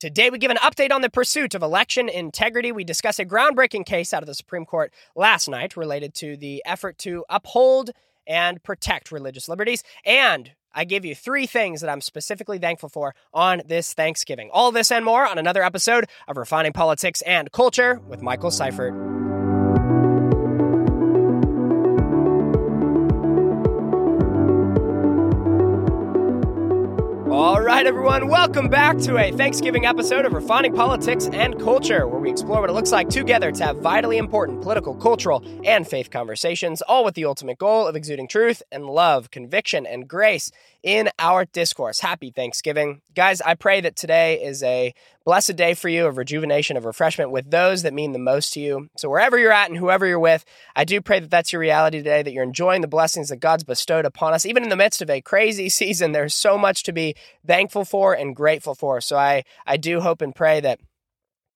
Today, 0.00 0.30
we 0.30 0.38
give 0.38 0.50
an 0.50 0.56
update 0.56 0.92
on 0.92 1.02
the 1.02 1.10
pursuit 1.10 1.54
of 1.54 1.62
election 1.62 2.08
integrity. 2.08 2.72
We 2.72 2.84
discuss 2.84 3.18
a 3.18 3.24
groundbreaking 3.26 3.84
case 3.84 4.14
out 4.14 4.22
of 4.22 4.26
the 4.26 4.34
Supreme 4.34 4.64
Court 4.64 4.94
last 5.14 5.46
night 5.46 5.76
related 5.76 6.14
to 6.14 6.38
the 6.38 6.62
effort 6.64 6.96
to 7.00 7.22
uphold 7.28 7.90
and 8.26 8.62
protect 8.62 9.12
religious 9.12 9.46
liberties. 9.46 9.84
And 10.06 10.52
I 10.72 10.84
give 10.84 11.04
you 11.04 11.14
three 11.14 11.46
things 11.46 11.82
that 11.82 11.90
I'm 11.90 12.00
specifically 12.00 12.58
thankful 12.58 12.88
for 12.88 13.14
on 13.34 13.60
this 13.66 13.92
Thanksgiving. 13.92 14.48
All 14.50 14.72
this 14.72 14.90
and 14.90 15.04
more 15.04 15.28
on 15.28 15.36
another 15.36 15.62
episode 15.62 16.06
of 16.26 16.38
Refining 16.38 16.72
Politics 16.72 17.20
and 17.20 17.52
Culture 17.52 18.00
with 18.08 18.22
Michael 18.22 18.50
Seifert. 18.50 19.29
Right, 27.70 27.86
everyone, 27.86 28.26
welcome 28.26 28.68
back 28.68 28.98
to 28.98 29.16
a 29.16 29.30
Thanksgiving 29.30 29.86
episode 29.86 30.24
of 30.24 30.32
Refining 30.32 30.74
Politics 30.74 31.28
and 31.32 31.56
Culture, 31.60 32.08
where 32.08 32.18
we 32.18 32.28
explore 32.28 32.62
what 32.62 32.68
it 32.68 32.72
looks 32.72 32.90
like 32.90 33.08
together 33.08 33.52
to 33.52 33.64
have 33.64 33.76
vitally 33.76 34.18
important 34.18 34.60
political, 34.60 34.92
cultural, 34.96 35.44
and 35.64 35.86
faith 35.86 36.10
conversations, 36.10 36.82
all 36.82 37.04
with 37.04 37.14
the 37.14 37.24
ultimate 37.24 37.58
goal 37.58 37.86
of 37.86 37.94
exuding 37.94 38.26
truth 38.26 38.60
and 38.72 38.86
love, 38.86 39.30
conviction, 39.30 39.86
and 39.86 40.08
grace 40.08 40.50
in 40.82 41.10
our 41.18 41.44
discourse. 41.44 42.00
Happy 42.00 42.30
Thanksgiving. 42.30 43.02
Guys, 43.14 43.40
I 43.40 43.54
pray 43.54 43.80
that 43.80 43.96
today 43.96 44.42
is 44.42 44.62
a 44.62 44.94
blessed 45.24 45.56
day 45.56 45.74
for 45.74 45.88
you 45.88 46.06
of 46.06 46.16
rejuvenation, 46.16 46.76
of 46.76 46.84
refreshment 46.84 47.30
with 47.30 47.50
those 47.50 47.82
that 47.82 47.92
mean 47.92 48.12
the 48.12 48.18
most 48.18 48.52
to 48.54 48.60
you. 48.60 48.88
So, 48.96 49.08
wherever 49.08 49.38
you're 49.38 49.52
at 49.52 49.68
and 49.68 49.78
whoever 49.78 50.06
you're 50.06 50.18
with, 50.18 50.44
I 50.74 50.84
do 50.84 51.00
pray 51.00 51.20
that 51.20 51.30
that's 51.30 51.52
your 51.52 51.60
reality 51.60 51.98
today, 51.98 52.22
that 52.22 52.32
you're 52.32 52.44
enjoying 52.44 52.80
the 52.80 52.88
blessings 52.88 53.28
that 53.28 53.36
God's 53.36 53.64
bestowed 53.64 54.04
upon 54.04 54.32
us. 54.32 54.46
Even 54.46 54.62
in 54.62 54.68
the 54.68 54.76
midst 54.76 55.02
of 55.02 55.10
a 55.10 55.20
crazy 55.20 55.68
season, 55.80 56.12
there's 56.12 56.34
so 56.34 56.56
much 56.56 56.82
to 56.84 56.92
be 56.92 57.14
thankful 57.46 57.84
for 57.84 58.14
and 58.14 58.34
grateful 58.34 58.74
for. 58.74 59.00
So, 59.00 59.16
I, 59.16 59.44
I 59.66 59.76
do 59.76 60.00
hope 60.00 60.22
and 60.22 60.34
pray 60.34 60.60
that 60.60 60.80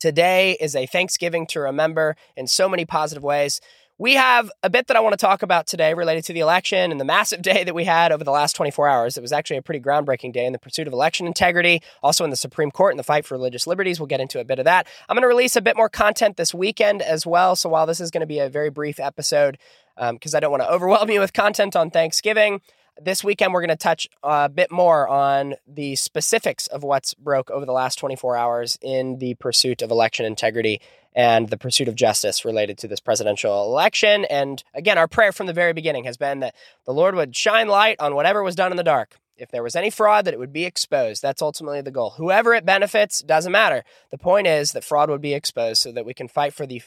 today 0.04 0.56
is 0.60 0.76
a 0.76 0.84
Thanksgiving 0.84 1.46
to 1.46 1.60
remember 1.60 2.14
in 2.36 2.46
so 2.46 2.68
many 2.68 2.84
positive 2.84 3.24
ways. 3.24 3.60
We 3.96 4.14
have 4.14 4.50
a 4.64 4.70
bit 4.70 4.88
that 4.88 4.96
I 4.96 5.00
want 5.00 5.12
to 5.12 5.16
talk 5.16 5.42
about 5.42 5.68
today 5.68 5.94
related 5.94 6.24
to 6.24 6.32
the 6.32 6.40
election 6.40 6.90
and 6.90 7.00
the 7.00 7.04
massive 7.04 7.42
day 7.42 7.62
that 7.62 7.76
we 7.76 7.84
had 7.84 8.10
over 8.10 8.24
the 8.24 8.32
last 8.32 8.56
24 8.56 8.88
hours. 8.88 9.16
It 9.16 9.20
was 9.20 9.32
actually 9.32 9.58
a 9.58 9.62
pretty 9.62 9.78
groundbreaking 9.78 10.32
day 10.32 10.46
in 10.46 10.52
the 10.52 10.58
pursuit 10.58 10.88
of 10.88 10.92
election 10.92 11.28
integrity, 11.28 11.80
also 12.02 12.24
in 12.24 12.30
the 12.30 12.36
Supreme 12.36 12.72
Court 12.72 12.92
and 12.92 12.98
the 12.98 13.04
fight 13.04 13.24
for 13.24 13.34
religious 13.34 13.68
liberties. 13.68 14.00
We'll 14.00 14.08
get 14.08 14.20
into 14.20 14.40
a 14.40 14.44
bit 14.44 14.58
of 14.58 14.64
that. 14.64 14.88
I'm 15.08 15.14
going 15.14 15.22
to 15.22 15.28
release 15.28 15.54
a 15.54 15.62
bit 15.62 15.76
more 15.76 15.88
content 15.88 16.36
this 16.36 16.52
weekend 16.52 17.02
as 17.02 17.24
well. 17.24 17.54
So 17.54 17.68
while 17.68 17.86
this 17.86 18.00
is 18.00 18.10
going 18.10 18.22
to 18.22 18.26
be 18.26 18.40
a 18.40 18.48
very 18.48 18.68
brief 18.68 18.98
episode, 18.98 19.58
because 19.96 20.34
um, 20.34 20.36
I 20.36 20.40
don't 20.40 20.50
want 20.50 20.64
to 20.64 20.70
overwhelm 20.72 21.08
you 21.08 21.20
with 21.20 21.32
content 21.32 21.76
on 21.76 21.90
Thanksgiving, 21.90 22.62
this 23.00 23.24
weekend 23.24 23.52
we're 23.52 23.60
going 23.60 23.68
to 23.68 23.76
touch 23.76 24.08
a 24.22 24.48
bit 24.48 24.70
more 24.70 25.08
on 25.08 25.54
the 25.66 25.96
specifics 25.96 26.66
of 26.68 26.82
what's 26.82 27.14
broke 27.14 27.50
over 27.50 27.66
the 27.66 27.72
last 27.72 27.98
24 27.98 28.36
hours 28.36 28.78
in 28.82 29.18
the 29.18 29.34
pursuit 29.34 29.82
of 29.82 29.90
election 29.90 30.24
integrity 30.24 30.80
and 31.14 31.48
the 31.48 31.56
pursuit 31.56 31.88
of 31.88 31.94
justice 31.94 32.44
related 32.44 32.76
to 32.78 32.88
this 32.88 33.00
presidential 33.00 33.64
election. 33.64 34.24
And 34.26 34.62
again, 34.74 34.98
our 34.98 35.08
prayer 35.08 35.32
from 35.32 35.46
the 35.46 35.52
very 35.52 35.72
beginning 35.72 36.04
has 36.04 36.16
been 36.16 36.40
that 36.40 36.54
the 36.86 36.92
Lord 36.92 37.14
would 37.14 37.36
shine 37.36 37.68
light 37.68 37.96
on 38.00 38.14
whatever 38.14 38.42
was 38.42 38.56
done 38.56 38.70
in 38.70 38.76
the 38.76 38.82
dark. 38.82 39.16
If 39.36 39.50
there 39.50 39.62
was 39.62 39.74
any 39.74 39.90
fraud, 39.90 40.24
that 40.24 40.34
it 40.34 40.38
would 40.38 40.52
be 40.52 40.64
exposed. 40.64 41.22
That's 41.22 41.42
ultimately 41.42 41.80
the 41.80 41.90
goal. 41.90 42.10
Whoever 42.16 42.54
it 42.54 42.64
benefits 42.64 43.20
doesn't 43.20 43.50
matter. 43.50 43.84
The 44.10 44.18
point 44.18 44.46
is 44.46 44.72
that 44.72 44.84
fraud 44.84 45.10
would 45.10 45.20
be 45.20 45.34
exposed 45.34 45.82
so 45.82 45.90
that 45.92 46.06
we 46.06 46.14
can 46.14 46.28
fight 46.28 46.54
for 46.54 46.66
the 46.66 46.82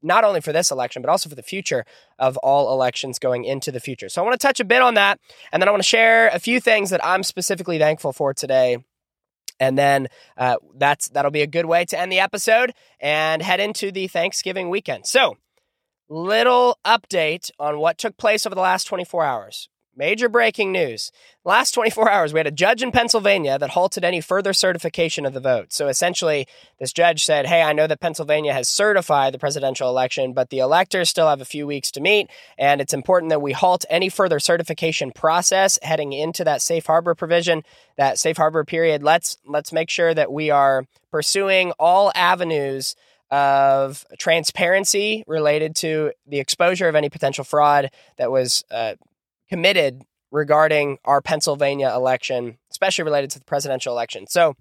not 0.00 0.22
only 0.22 0.40
for 0.40 0.52
this 0.52 0.70
election 0.70 1.02
but 1.02 1.10
also 1.10 1.28
for 1.28 1.34
the 1.34 1.42
future 1.42 1.84
of 2.18 2.36
all 2.38 2.72
elections 2.72 3.18
going 3.18 3.44
into 3.44 3.72
the 3.72 3.80
future. 3.80 4.08
So 4.08 4.22
I 4.22 4.24
want 4.24 4.40
to 4.40 4.46
touch 4.46 4.60
a 4.60 4.64
bit 4.64 4.82
on 4.82 4.94
that, 4.94 5.18
and 5.52 5.60
then 5.60 5.68
I 5.68 5.72
want 5.72 5.82
to 5.82 5.88
share 5.88 6.28
a 6.28 6.38
few 6.38 6.60
things 6.60 6.90
that 6.90 7.04
I'm 7.04 7.22
specifically 7.22 7.78
thankful 7.78 8.12
for 8.12 8.32
today 8.32 8.78
and 9.60 9.76
then 9.76 10.08
uh, 10.36 10.56
that's 10.76 11.08
that'll 11.08 11.30
be 11.30 11.42
a 11.42 11.46
good 11.46 11.66
way 11.66 11.84
to 11.86 11.98
end 11.98 12.12
the 12.12 12.20
episode 12.20 12.72
and 13.00 13.42
head 13.42 13.60
into 13.60 13.90
the 13.90 14.06
Thanksgiving 14.06 14.70
weekend. 14.70 15.06
So, 15.06 15.36
little 16.08 16.78
update 16.84 17.50
on 17.58 17.78
what 17.78 17.98
took 17.98 18.16
place 18.16 18.46
over 18.46 18.54
the 18.54 18.60
last 18.60 18.84
24 18.84 19.24
hours. 19.24 19.68
Major 19.98 20.28
breaking 20.28 20.70
news. 20.70 21.10
Last 21.44 21.72
24 21.72 22.08
hours, 22.08 22.32
we 22.32 22.38
had 22.38 22.46
a 22.46 22.52
judge 22.52 22.84
in 22.84 22.92
Pennsylvania 22.92 23.58
that 23.58 23.70
halted 23.70 24.04
any 24.04 24.20
further 24.20 24.52
certification 24.52 25.26
of 25.26 25.32
the 25.32 25.40
vote. 25.40 25.72
So 25.72 25.88
essentially, 25.88 26.46
this 26.78 26.92
judge 26.92 27.24
said, 27.24 27.46
Hey, 27.46 27.62
I 27.62 27.72
know 27.72 27.88
that 27.88 27.98
Pennsylvania 27.98 28.52
has 28.52 28.68
certified 28.68 29.34
the 29.34 29.40
presidential 29.40 29.88
election, 29.88 30.34
but 30.34 30.50
the 30.50 30.60
electors 30.60 31.08
still 31.08 31.28
have 31.28 31.40
a 31.40 31.44
few 31.44 31.66
weeks 31.66 31.90
to 31.90 32.00
meet. 32.00 32.30
And 32.56 32.80
it's 32.80 32.94
important 32.94 33.30
that 33.30 33.42
we 33.42 33.50
halt 33.50 33.84
any 33.90 34.08
further 34.08 34.38
certification 34.38 35.10
process 35.10 35.80
heading 35.82 36.12
into 36.12 36.44
that 36.44 36.62
safe 36.62 36.86
harbor 36.86 37.16
provision, 37.16 37.64
that 37.96 38.20
safe 38.20 38.36
harbor 38.36 38.64
period. 38.64 39.02
Let's, 39.02 39.36
let's 39.44 39.72
make 39.72 39.90
sure 39.90 40.14
that 40.14 40.30
we 40.30 40.48
are 40.48 40.84
pursuing 41.10 41.72
all 41.72 42.12
avenues 42.14 42.94
of 43.32 44.06
transparency 44.18 45.24
related 45.26 45.74
to 45.76 46.12
the 46.26 46.38
exposure 46.38 46.88
of 46.88 46.94
any 46.94 47.10
potential 47.10 47.44
fraud 47.44 47.90
that 48.16 48.30
was 48.30 48.64
uh, 48.70 48.94
committed 49.48 50.02
regarding 50.30 50.98
our 51.04 51.20
Pennsylvania 51.20 51.92
election, 51.94 52.58
especially 52.70 53.04
related 53.04 53.30
to 53.30 53.38
the 53.38 53.44
presidential 53.44 53.92
election. 53.92 54.26
So 54.26 54.56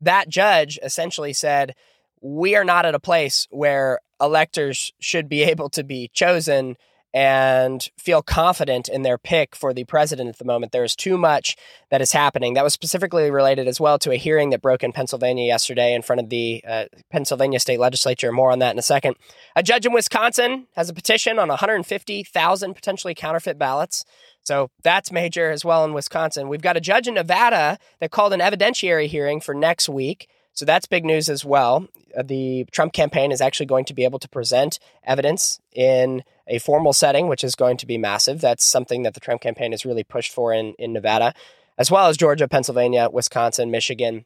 that 0.00 0.28
judge 0.28 0.78
essentially 0.82 1.32
said, 1.32 1.74
We 2.20 2.54
are 2.54 2.64
not 2.64 2.86
at 2.86 2.94
a 2.94 3.00
place 3.00 3.46
where 3.50 4.00
electors 4.20 4.92
should 4.98 5.28
be 5.28 5.42
able 5.42 5.70
to 5.70 5.84
be 5.84 6.10
chosen 6.12 6.76
and 7.14 7.88
feel 7.98 8.22
confident 8.22 8.88
in 8.88 9.02
their 9.02 9.16
pick 9.16 9.56
for 9.56 9.72
the 9.72 9.84
president 9.84 10.28
at 10.28 10.38
the 10.38 10.44
moment. 10.44 10.72
There 10.72 10.84
is 10.84 10.94
too 10.94 11.16
much 11.16 11.56
that 11.90 12.02
is 12.02 12.12
happening. 12.12 12.54
That 12.54 12.64
was 12.64 12.74
specifically 12.74 13.30
related 13.30 13.66
as 13.66 13.80
well 13.80 13.98
to 14.00 14.10
a 14.10 14.16
hearing 14.16 14.50
that 14.50 14.60
broke 14.60 14.82
in 14.82 14.92
Pennsylvania 14.92 15.46
yesterday 15.46 15.94
in 15.94 16.02
front 16.02 16.20
of 16.20 16.28
the 16.28 16.62
uh, 16.66 16.84
Pennsylvania 17.10 17.60
state 17.60 17.80
legislature. 17.80 18.30
More 18.30 18.50
on 18.50 18.58
that 18.58 18.72
in 18.72 18.78
a 18.78 18.82
second. 18.82 19.16
A 19.56 19.62
judge 19.62 19.86
in 19.86 19.92
Wisconsin 19.92 20.66
has 20.76 20.88
a 20.90 20.94
petition 20.94 21.38
on 21.38 21.48
150,000 21.48 22.74
potentially 22.74 23.14
counterfeit 23.14 23.58
ballots. 23.58 24.04
So 24.42 24.70
that's 24.82 25.10
major 25.10 25.50
as 25.50 25.64
well 25.64 25.84
in 25.84 25.94
Wisconsin. 25.94 26.48
We've 26.48 26.62
got 26.62 26.76
a 26.76 26.80
judge 26.80 27.08
in 27.08 27.14
Nevada 27.14 27.78
that 28.00 28.10
called 28.10 28.32
an 28.32 28.40
evidentiary 28.40 29.06
hearing 29.06 29.40
for 29.40 29.54
next 29.54 29.88
week 29.88 30.28
so 30.58 30.64
that's 30.64 30.86
big 30.86 31.04
news 31.04 31.28
as 31.28 31.44
well. 31.44 31.86
Uh, 32.18 32.24
the 32.24 32.66
Trump 32.72 32.92
campaign 32.92 33.30
is 33.30 33.40
actually 33.40 33.66
going 33.66 33.84
to 33.84 33.94
be 33.94 34.02
able 34.02 34.18
to 34.18 34.28
present 34.28 34.80
evidence 35.04 35.60
in 35.72 36.24
a 36.48 36.58
formal 36.58 36.92
setting, 36.92 37.28
which 37.28 37.44
is 37.44 37.54
going 37.54 37.76
to 37.76 37.86
be 37.86 37.98
massive. 37.98 38.40
That's 38.40 38.64
something 38.64 39.02
that 39.02 39.14
the 39.14 39.20
Trump 39.20 39.40
campaign 39.40 39.72
has 39.72 39.84
really 39.84 40.04
pushed 40.04 40.32
for 40.32 40.52
in, 40.52 40.74
in 40.78 40.92
Nevada, 40.92 41.34
as 41.76 41.90
well 41.90 42.06
as 42.06 42.16
Georgia, 42.16 42.48
Pennsylvania, 42.48 43.08
Wisconsin, 43.12 43.70
Michigan. 43.70 44.24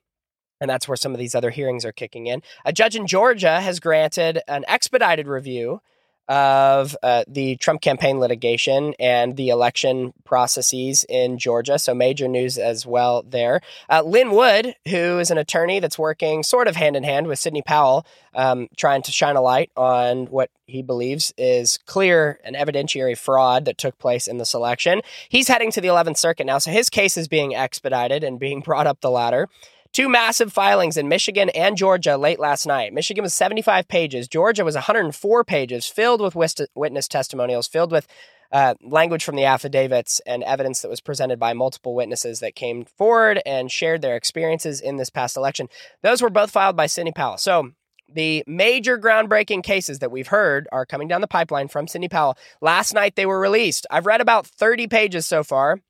And 0.61 0.71
that's 0.71 0.87
where 0.87 0.97
some 0.97 1.13
of 1.13 1.19
these 1.19 1.35
other 1.35 1.51
hearings 1.51 1.85
are 1.85 1.93
kicking 1.93 2.29
in. 2.29 2.43
A 2.65 2.73
judge 2.73 2.95
in 2.95 3.07
Georgia 3.07 3.61
has 3.61 3.81
granted 3.81 4.41
an 4.47 4.65
expedited 4.69 5.27
review 5.27 5.81
of 6.29 6.97
uh, 7.03 7.25
the 7.27 7.57
Trump 7.57 7.81
campaign 7.81 8.19
litigation 8.19 8.95
and 8.99 9.37
the 9.37 9.49
election 9.49 10.13
processes 10.25 11.05
in 11.09 11.39
Georgia. 11.39 11.79
So, 11.79 11.95
major 11.95 12.29
news 12.29 12.59
as 12.59 12.87
well 12.87 13.23
there. 13.23 13.61
Uh, 13.91 14.03
Lin 14.03 14.31
Wood, 14.31 14.75
who 14.89 15.19
is 15.19 15.31
an 15.31 15.39
attorney 15.39 15.81
that's 15.81 15.99
working 15.99 16.43
sort 16.43 16.69
of 16.69 16.77
hand 16.77 16.97
in 16.97 17.03
hand 17.03 17.27
with 17.27 17.39
Sidney 17.39 17.63
Powell, 17.63 18.07
um, 18.35 18.69
trying 18.77 19.03
to 19.03 19.13
shine 19.13 19.37
a 19.37 19.43
light 19.43 19.71
on 19.77 20.27
what 20.27 20.51
he 20.67 20.83
believes 20.83 21.35
is 21.37 21.79
clear 21.87 22.39
and 22.45 22.57
evidentiary 22.57 23.19
fraud 23.19 23.65
that 23.65 23.77
took 23.77 23.99
place 23.99 24.27
in 24.27 24.39
this 24.39 24.55
election. 24.55 25.03
He's 25.29 25.49
heading 25.49 25.71
to 25.73 25.81
the 25.81 25.89
11th 25.89 26.17
Circuit 26.17 26.47
now. 26.47 26.59
So, 26.59 26.71
his 26.71 26.89
case 26.89 27.17
is 27.17 27.29
being 27.29 27.55
expedited 27.55 28.25
and 28.25 28.39
being 28.39 28.61
brought 28.65 28.87
up 28.87 29.01
the 29.01 29.11
ladder. 29.11 29.49
Two 29.93 30.09
massive 30.09 30.55
filings 30.55 30.97
in 30.97 31.09
Michigan 31.09 31.51
and 31.51 31.77
Georgia 31.77 32.17
late 32.17 32.41
last 32.41 32.67
night. 32.67 32.95
Michigan 32.95 33.23
was 33.23 33.35
75 33.35 33.89
pages. 33.89 34.27
Georgia 34.27 34.65
was 34.65 34.75
104 34.75 35.45
pages, 35.45 35.87
filled 35.87 36.23
with 36.23 36.35
witness 36.75 37.09
testimonials, 37.09 37.69
filled 37.69 37.93
with 37.93 38.07
uh, 38.53 38.75
language 38.83 39.23
from 39.23 39.37
the 39.37 39.45
affidavits 39.45 40.19
and 40.27 40.43
evidence 40.45 40.81
that 40.81 40.89
was 40.89 41.03
presented 41.03 41.39
by 41.39 41.53
multiple 41.53 41.95
witnesses 41.95 42.41
that 42.41 42.55
came 42.55 42.87
forward 42.87 43.43
and 43.45 43.71
shared 43.71 44.01
their 44.01 44.17
experiences 44.17 44.81
in 44.81 44.97
this 44.97 45.11
past 45.11 45.37
election. 45.37 45.69
Those 46.03 46.23
were 46.23 46.31
both 46.31 46.51
filed 46.51 46.77
by 46.77 46.87
Sidney 46.87 47.13
Powell. 47.13 47.37
So 47.37 47.73
the 48.09 48.45
major 48.47 48.99
groundbreaking 48.99 49.63
cases 49.63 49.99
that 49.99 50.11
we've 50.11 50.29
heard 50.29 50.69
are 50.73 50.87
coming 50.87 51.09
down 51.09 51.21
the 51.21 51.27
pipeline 51.27 51.69
from 51.69 51.87
Sidney 51.87 52.09
Powell. 52.09 52.39
Last 52.63 52.95
night 52.95 53.15
they 53.15 53.27
were 53.27 53.41
released. 53.41 53.87
I've 53.91 54.07
read 54.07 54.23
about 54.23 54.47
30 54.47 54.87
pages 54.87 55.27
so 55.27 55.45
far. 55.45 55.81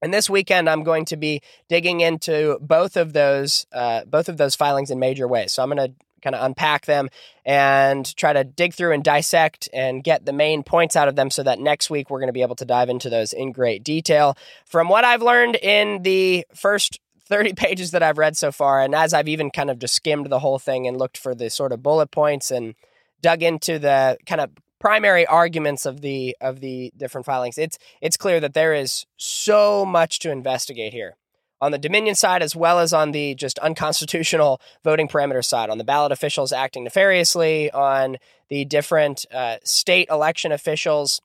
And 0.00 0.14
this 0.14 0.30
weekend, 0.30 0.68
I'm 0.68 0.84
going 0.84 1.04
to 1.06 1.16
be 1.16 1.42
digging 1.68 2.00
into 2.00 2.58
both 2.60 2.96
of 2.96 3.12
those, 3.12 3.66
uh, 3.72 4.04
both 4.04 4.28
of 4.28 4.36
those 4.36 4.54
filings 4.54 4.90
in 4.90 4.98
major 4.98 5.26
ways. 5.26 5.52
So 5.52 5.62
I'm 5.62 5.70
going 5.70 5.88
to 5.88 5.94
kind 6.22 6.34
of 6.34 6.44
unpack 6.44 6.86
them 6.86 7.08
and 7.44 8.16
try 8.16 8.32
to 8.32 8.44
dig 8.44 8.74
through 8.74 8.92
and 8.92 9.04
dissect 9.04 9.68
and 9.72 10.02
get 10.02 10.24
the 10.24 10.32
main 10.32 10.62
points 10.62 10.96
out 10.96 11.08
of 11.08 11.16
them, 11.16 11.30
so 11.30 11.42
that 11.42 11.58
next 11.58 11.90
week 11.90 12.10
we're 12.10 12.18
going 12.18 12.28
to 12.28 12.32
be 12.32 12.42
able 12.42 12.56
to 12.56 12.64
dive 12.64 12.88
into 12.88 13.08
those 13.08 13.32
in 13.32 13.52
great 13.52 13.84
detail. 13.84 14.36
From 14.64 14.88
what 14.88 15.04
I've 15.04 15.22
learned 15.22 15.56
in 15.56 16.02
the 16.02 16.46
first 16.54 17.00
30 17.26 17.52
pages 17.56 17.92
that 17.92 18.02
I've 18.02 18.18
read 18.18 18.36
so 18.36 18.52
far, 18.52 18.80
and 18.80 18.94
as 18.94 19.14
I've 19.14 19.28
even 19.28 19.50
kind 19.50 19.70
of 19.70 19.78
just 19.78 19.94
skimmed 19.94 20.26
the 20.28 20.40
whole 20.40 20.58
thing 20.58 20.86
and 20.86 20.96
looked 20.96 21.18
for 21.18 21.34
the 21.34 21.50
sort 21.50 21.72
of 21.72 21.82
bullet 21.82 22.10
points 22.10 22.50
and 22.50 22.74
dug 23.20 23.42
into 23.42 23.78
the 23.78 24.18
kind 24.26 24.40
of 24.40 24.50
primary 24.80 25.26
arguments 25.26 25.86
of 25.86 26.00
the 26.00 26.36
of 26.40 26.60
the 26.60 26.92
different 26.96 27.24
filings, 27.26 27.58
it's 27.58 27.78
it's 28.00 28.16
clear 28.16 28.40
that 28.40 28.54
there 28.54 28.74
is 28.74 29.06
so 29.16 29.84
much 29.84 30.18
to 30.20 30.30
investigate 30.30 30.92
here. 30.92 31.16
on 31.60 31.72
the 31.72 31.78
Dominion 31.78 32.14
side 32.14 32.42
as 32.42 32.54
well 32.54 32.78
as 32.78 32.92
on 32.92 33.10
the 33.12 33.34
just 33.34 33.58
unconstitutional 33.58 34.60
voting 34.84 35.08
parameter 35.08 35.44
side, 35.44 35.70
on 35.70 35.78
the 35.78 35.84
ballot 35.84 36.12
officials 36.12 36.52
acting 36.52 36.84
nefariously, 36.84 37.70
on 37.72 38.16
the 38.48 38.64
different 38.64 39.26
uh, 39.32 39.56
state 39.64 40.08
election 40.10 40.52
officials 40.52 41.20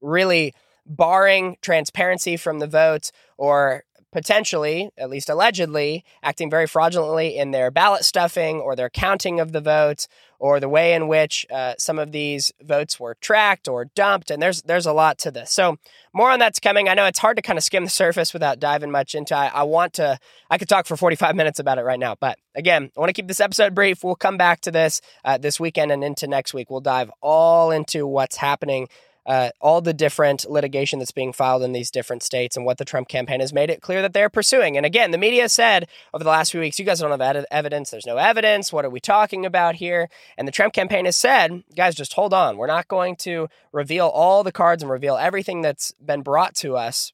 really 0.00 0.54
barring 0.86 1.56
transparency 1.62 2.36
from 2.36 2.58
the 2.58 2.66
votes 2.66 3.12
or 3.38 3.84
potentially, 4.12 4.90
at 4.98 5.10
least 5.10 5.28
allegedly, 5.28 6.04
acting 6.22 6.50
very 6.50 6.66
fraudulently 6.66 7.36
in 7.36 7.50
their 7.50 7.70
ballot 7.70 8.04
stuffing 8.04 8.60
or 8.60 8.74
their 8.74 8.90
counting 8.90 9.40
of 9.40 9.52
the 9.52 9.60
votes 9.60 10.08
or 10.38 10.58
the 10.58 10.68
way 10.68 10.94
in 10.94 11.06
which 11.06 11.46
uh, 11.50 11.74
some 11.78 11.98
of 11.98 12.12
these 12.12 12.50
votes 12.62 12.98
were 12.98 13.14
tracked 13.20 13.68
or 13.68 13.84
dumped. 13.84 14.30
And 14.30 14.42
there's 14.42 14.62
there's 14.62 14.86
a 14.86 14.92
lot 14.92 15.18
to 15.18 15.30
this. 15.30 15.52
So 15.52 15.76
more 16.12 16.30
on 16.30 16.38
that's 16.38 16.58
coming. 16.58 16.88
I 16.88 16.94
know 16.94 17.04
it's 17.04 17.18
hard 17.18 17.36
to 17.36 17.42
kind 17.42 17.58
of 17.58 17.62
skim 17.62 17.84
the 17.84 17.90
surface 17.90 18.32
without 18.32 18.58
diving 18.58 18.90
much 18.90 19.14
into. 19.14 19.36
I, 19.36 19.48
I 19.48 19.62
want 19.64 19.92
to. 19.94 20.18
I 20.48 20.58
could 20.58 20.68
talk 20.68 20.86
for 20.86 20.96
45 20.96 21.36
minutes 21.36 21.58
about 21.58 21.78
it 21.78 21.82
right 21.82 22.00
now, 22.00 22.16
but 22.18 22.38
again, 22.54 22.90
I 22.96 23.00
want 23.00 23.10
to 23.10 23.12
keep 23.12 23.28
this 23.28 23.40
episode 23.40 23.74
brief. 23.74 24.02
We'll 24.02 24.16
come 24.16 24.36
back 24.36 24.60
to 24.62 24.70
this 24.70 25.00
uh, 25.24 25.38
this 25.38 25.60
weekend 25.60 25.92
and 25.92 26.02
into 26.02 26.26
next 26.26 26.54
week. 26.54 26.70
We'll 26.70 26.80
dive 26.80 27.10
all 27.20 27.70
into 27.70 28.06
what's 28.06 28.36
happening 28.36 28.88
uh, 29.26 29.50
all 29.60 29.80
the 29.80 29.92
different 29.92 30.48
litigation 30.48 30.98
that's 30.98 31.10
being 31.12 31.32
filed 31.32 31.62
in 31.62 31.72
these 31.72 31.90
different 31.90 32.22
states 32.22 32.56
and 32.56 32.64
what 32.64 32.78
the 32.78 32.84
Trump 32.84 33.08
campaign 33.08 33.40
has 33.40 33.52
made 33.52 33.70
it 33.70 33.82
clear 33.82 34.02
that 34.02 34.12
they're 34.12 34.30
pursuing. 34.30 34.76
And 34.76 34.86
again, 34.86 35.10
the 35.10 35.18
media 35.18 35.48
said 35.48 35.88
over 36.12 36.24
the 36.24 36.30
last 36.30 36.52
few 36.52 36.60
weeks, 36.60 36.78
you 36.78 36.84
guys 36.84 37.00
don't 37.00 37.10
have 37.10 37.20
ed- 37.20 37.46
evidence. 37.50 37.90
There's 37.90 38.06
no 38.06 38.16
evidence. 38.16 38.72
What 38.72 38.84
are 38.84 38.90
we 38.90 39.00
talking 39.00 39.46
about 39.46 39.76
here? 39.76 40.08
And 40.36 40.46
the 40.46 40.52
Trump 40.52 40.72
campaign 40.72 41.04
has 41.04 41.16
said, 41.16 41.64
guys, 41.76 41.94
just 41.94 42.14
hold 42.14 42.34
on. 42.34 42.56
We're 42.56 42.66
not 42.66 42.88
going 42.88 43.16
to 43.16 43.48
reveal 43.72 44.08
all 44.08 44.42
the 44.42 44.52
cards 44.52 44.82
and 44.82 44.90
reveal 44.90 45.16
everything 45.16 45.62
that's 45.62 45.92
been 45.92 46.22
brought 46.22 46.54
to 46.56 46.76
us 46.76 47.12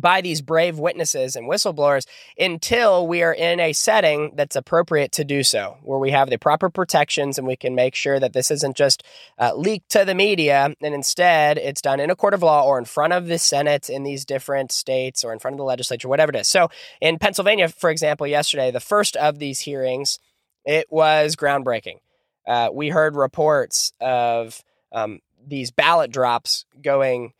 by 0.00 0.20
these 0.20 0.40
brave 0.40 0.78
witnesses 0.78 1.34
and 1.36 1.48
whistleblowers 1.48 2.06
until 2.38 3.06
we 3.06 3.22
are 3.22 3.32
in 3.32 3.58
a 3.60 3.72
setting 3.72 4.32
that's 4.34 4.56
appropriate 4.56 5.12
to 5.12 5.24
do 5.24 5.42
so, 5.42 5.76
where 5.82 5.98
we 5.98 6.10
have 6.10 6.30
the 6.30 6.38
proper 6.38 6.70
protections 6.70 7.38
and 7.38 7.46
we 7.46 7.56
can 7.56 7.74
make 7.74 7.94
sure 7.94 8.20
that 8.20 8.32
this 8.32 8.50
isn't 8.50 8.76
just 8.76 9.02
uh, 9.38 9.52
leaked 9.54 9.88
to 9.90 10.04
the 10.04 10.14
media 10.14 10.74
and 10.80 10.94
instead 10.94 11.58
it's 11.58 11.82
done 11.82 12.00
in 12.00 12.10
a 12.10 12.16
court 12.16 12.34
of 12.34 12.42
law 12.42 12.64
or 12.64 12.78
in 12.78 12.84
front 12.84 13.12
of 13.12 13.26
the 13.26 13.38
Senate 13.38 13.90
in 13.90 14.02
these 14.04 14.24
different 14.24 14.70
states 14.72 15.24
or 15.24 15.32
in 15.32 15.38
front 15.38 15.54
of 15.54 15.58
the 15.58 15.64
legislature, 15.64 16.08
whatever 16.08 16.30
it 16.30 16.36
is. 16.36 16.48
So 16.48 16.68
in 17.00 17.18
Pennsylvania, 17.18 17.68
for 17.68 17.90
example, 17.90 18.26
yesterday, 18.26 18.70
the 18.70 18.80
first 18.80 19.16
of 19.16 19.38
these 19.38 19.60
hearings, 19.60 20.18
it 20.64 20.86
was 20.90 21.36
groundbreaking. 21.36 21.98
Uh, 22.46 22.70
we 22.72 22.88
heard 22.88 23.16
reports 23.16 23.92
of 24.00 24.62
um, 24.92 25.20
these 25.46 25.70
ballot 25.70 26.10
drops 26.10 26.64
going 26.82 27.32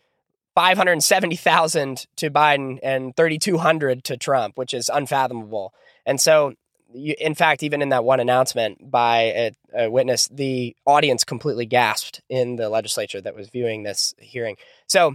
570,000 0.58 2.06
to 2.16 2.31
Biden 2.32 2.81
and 2.82 3.14
3,200 3.16 4.02
to 4.02 4.16
Trump, 4.16 4.58
which 4.58 4.75
is 4.75 4.90
unfathomable. 4.93 5.72
And 6.05 6.20
so, 6.20 6.55
you, 6.93 7.14
in 7.16 7.37
fact, 7.37 7.62
even 7.62 7.81
in 7.81 7.90
that 7.90 8.02
one 8.02 8.19
announcement 8.19 8.90
by 8.90 9.19
a, 9.20 9.52
a, 9.72 9.88
witness, 9.88 10.26
the 10.26 10.75
audience 10.84 11.22
completely 11.22 11.64
gasped 11.64 12.22
in 12.28 12.56
the 12.56 12.69
legislature 12.69 13.20
that 13.20 13.37
was 13.37 13.50
viewing 13.50 13.84
this 13.84 14.14
hearing. 14.19 14.56
So 14.88 15.14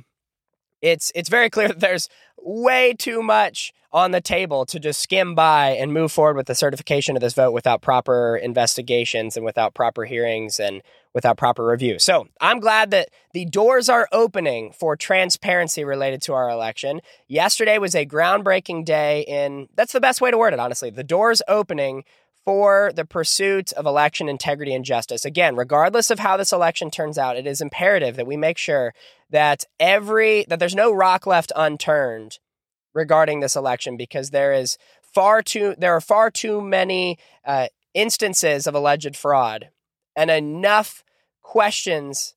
it's 0.84 1.12
it's 1.16 1.30
very 1.30 1.50
clear 1.50 1.70
that 1.70 1.80
there's 1.80 2.10
way 2.38 2.94
too 2.94 3.24
much 3.24 3.74
on 3.94 4.12
the 4.12 4.22
table 4.22 4.66
to 4.66 4.80
just 4.80 5.00
skim 5.00 5.36
by 5.36 5.70
and 5.70 5.94
move 5.94 6.12
forward 6.12 6.36
with 6.36 6.48
the 6.48 6.56
certification 6.56 7.16
of 7.16 7.22
this 7.22 7.34
vote 7.34 7.52
without 7.52 7.82
proper 7.82 8.36
investigations 8.36 9.38
and 9.38 9.46
without 9.46 9.76
proper 9.76 10.04
hearings 10.04 10.60
and 10.60 10.82
without 11.14 11.38
proper 11.38 11.66
review. 11.66 12.00
So 12.00 12.28
I'm 12.42 12.60
glad 12.60 12.90
that 12.90 13.10
the 13.34 13.46
doors 13.46 13.90
are 13.90 14.08
opening 14.12 14.74
for 14.74 14.96
transparency 14.96 15.86
related 15.86 16.24
to 16.24 16.34
our 16.34 16.50
election. 16.50 17.02
Yesterday 17.28 17.78
was 17.78 17.94
a 17.94 18.04
groundbreaking 18.04 18.84
day 18.84 19.22
in, 19.28 19.70
that's 19.76 19.94
the 19.94 20.02
best 20.02 20.22
way 20.22 20.32
to 20.32 20.38
word 20.40 20.54
it, 20.54 20.60
honestly. 20.60 20.90
The 20.90 21.04
doors 21.04 21.44
opening 21.48 22.04
for 22.46 22.92
the 22.96 23.06
pursuit 23.06 23.72
of 23.74 23.86
election 23.86 24.28
integrity 24.28 24.74
and 24.74 24.84
justice. 24.84 25.24
Again, 25.24 25.56
regardless 25.56 26.10
of 26.10 26.20
how 26.20 26.36
this 26.36 26.52
election 26.52 26.92
turns 26.92 27.18
out, 27.18 27.38
it 27.38 27.48
is 27.48 27.62
imperative 27.62 28.16
that 28.16 28.28
we 28.28 28.36
make 28.36 28.58
sure 28.58 28.94
that 29.30 29.64
every 29.80 30.46
that 30.50 30.60
there's 30.60 30.76
no 30.76 30.94
rock 30.94 31.26
left 31.26 31.52
unturned 31.56 32.40
regarding 32.94 33.40
this 33.40 33.56
election 33.56 33.98
because 33.98 34.30
there 34.30 34.54
is 34.54 34.78
far 35.02 35.42
too 35.42 35.76
there 35.78 35.96
are 35.96 36.02
far 36.02 36.30
too 36.30 36.62
many 36.62 37.18
uh, 37.46 37.68
instances 37.94 38.68
of 38.68 38.76
alleged 38.76 39.16
fraud 39.16 39.70
and 40.16 40.30
enough 40.30 41.04
questions 41.42 42.36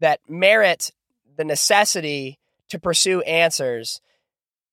that 0.00 0.20
merit 0.28 0.90
the 1.36 1.44
necessity 1.44 2.38
to 2.68 2.78
pursue 2.78 3.22
answers. 3.22 4.00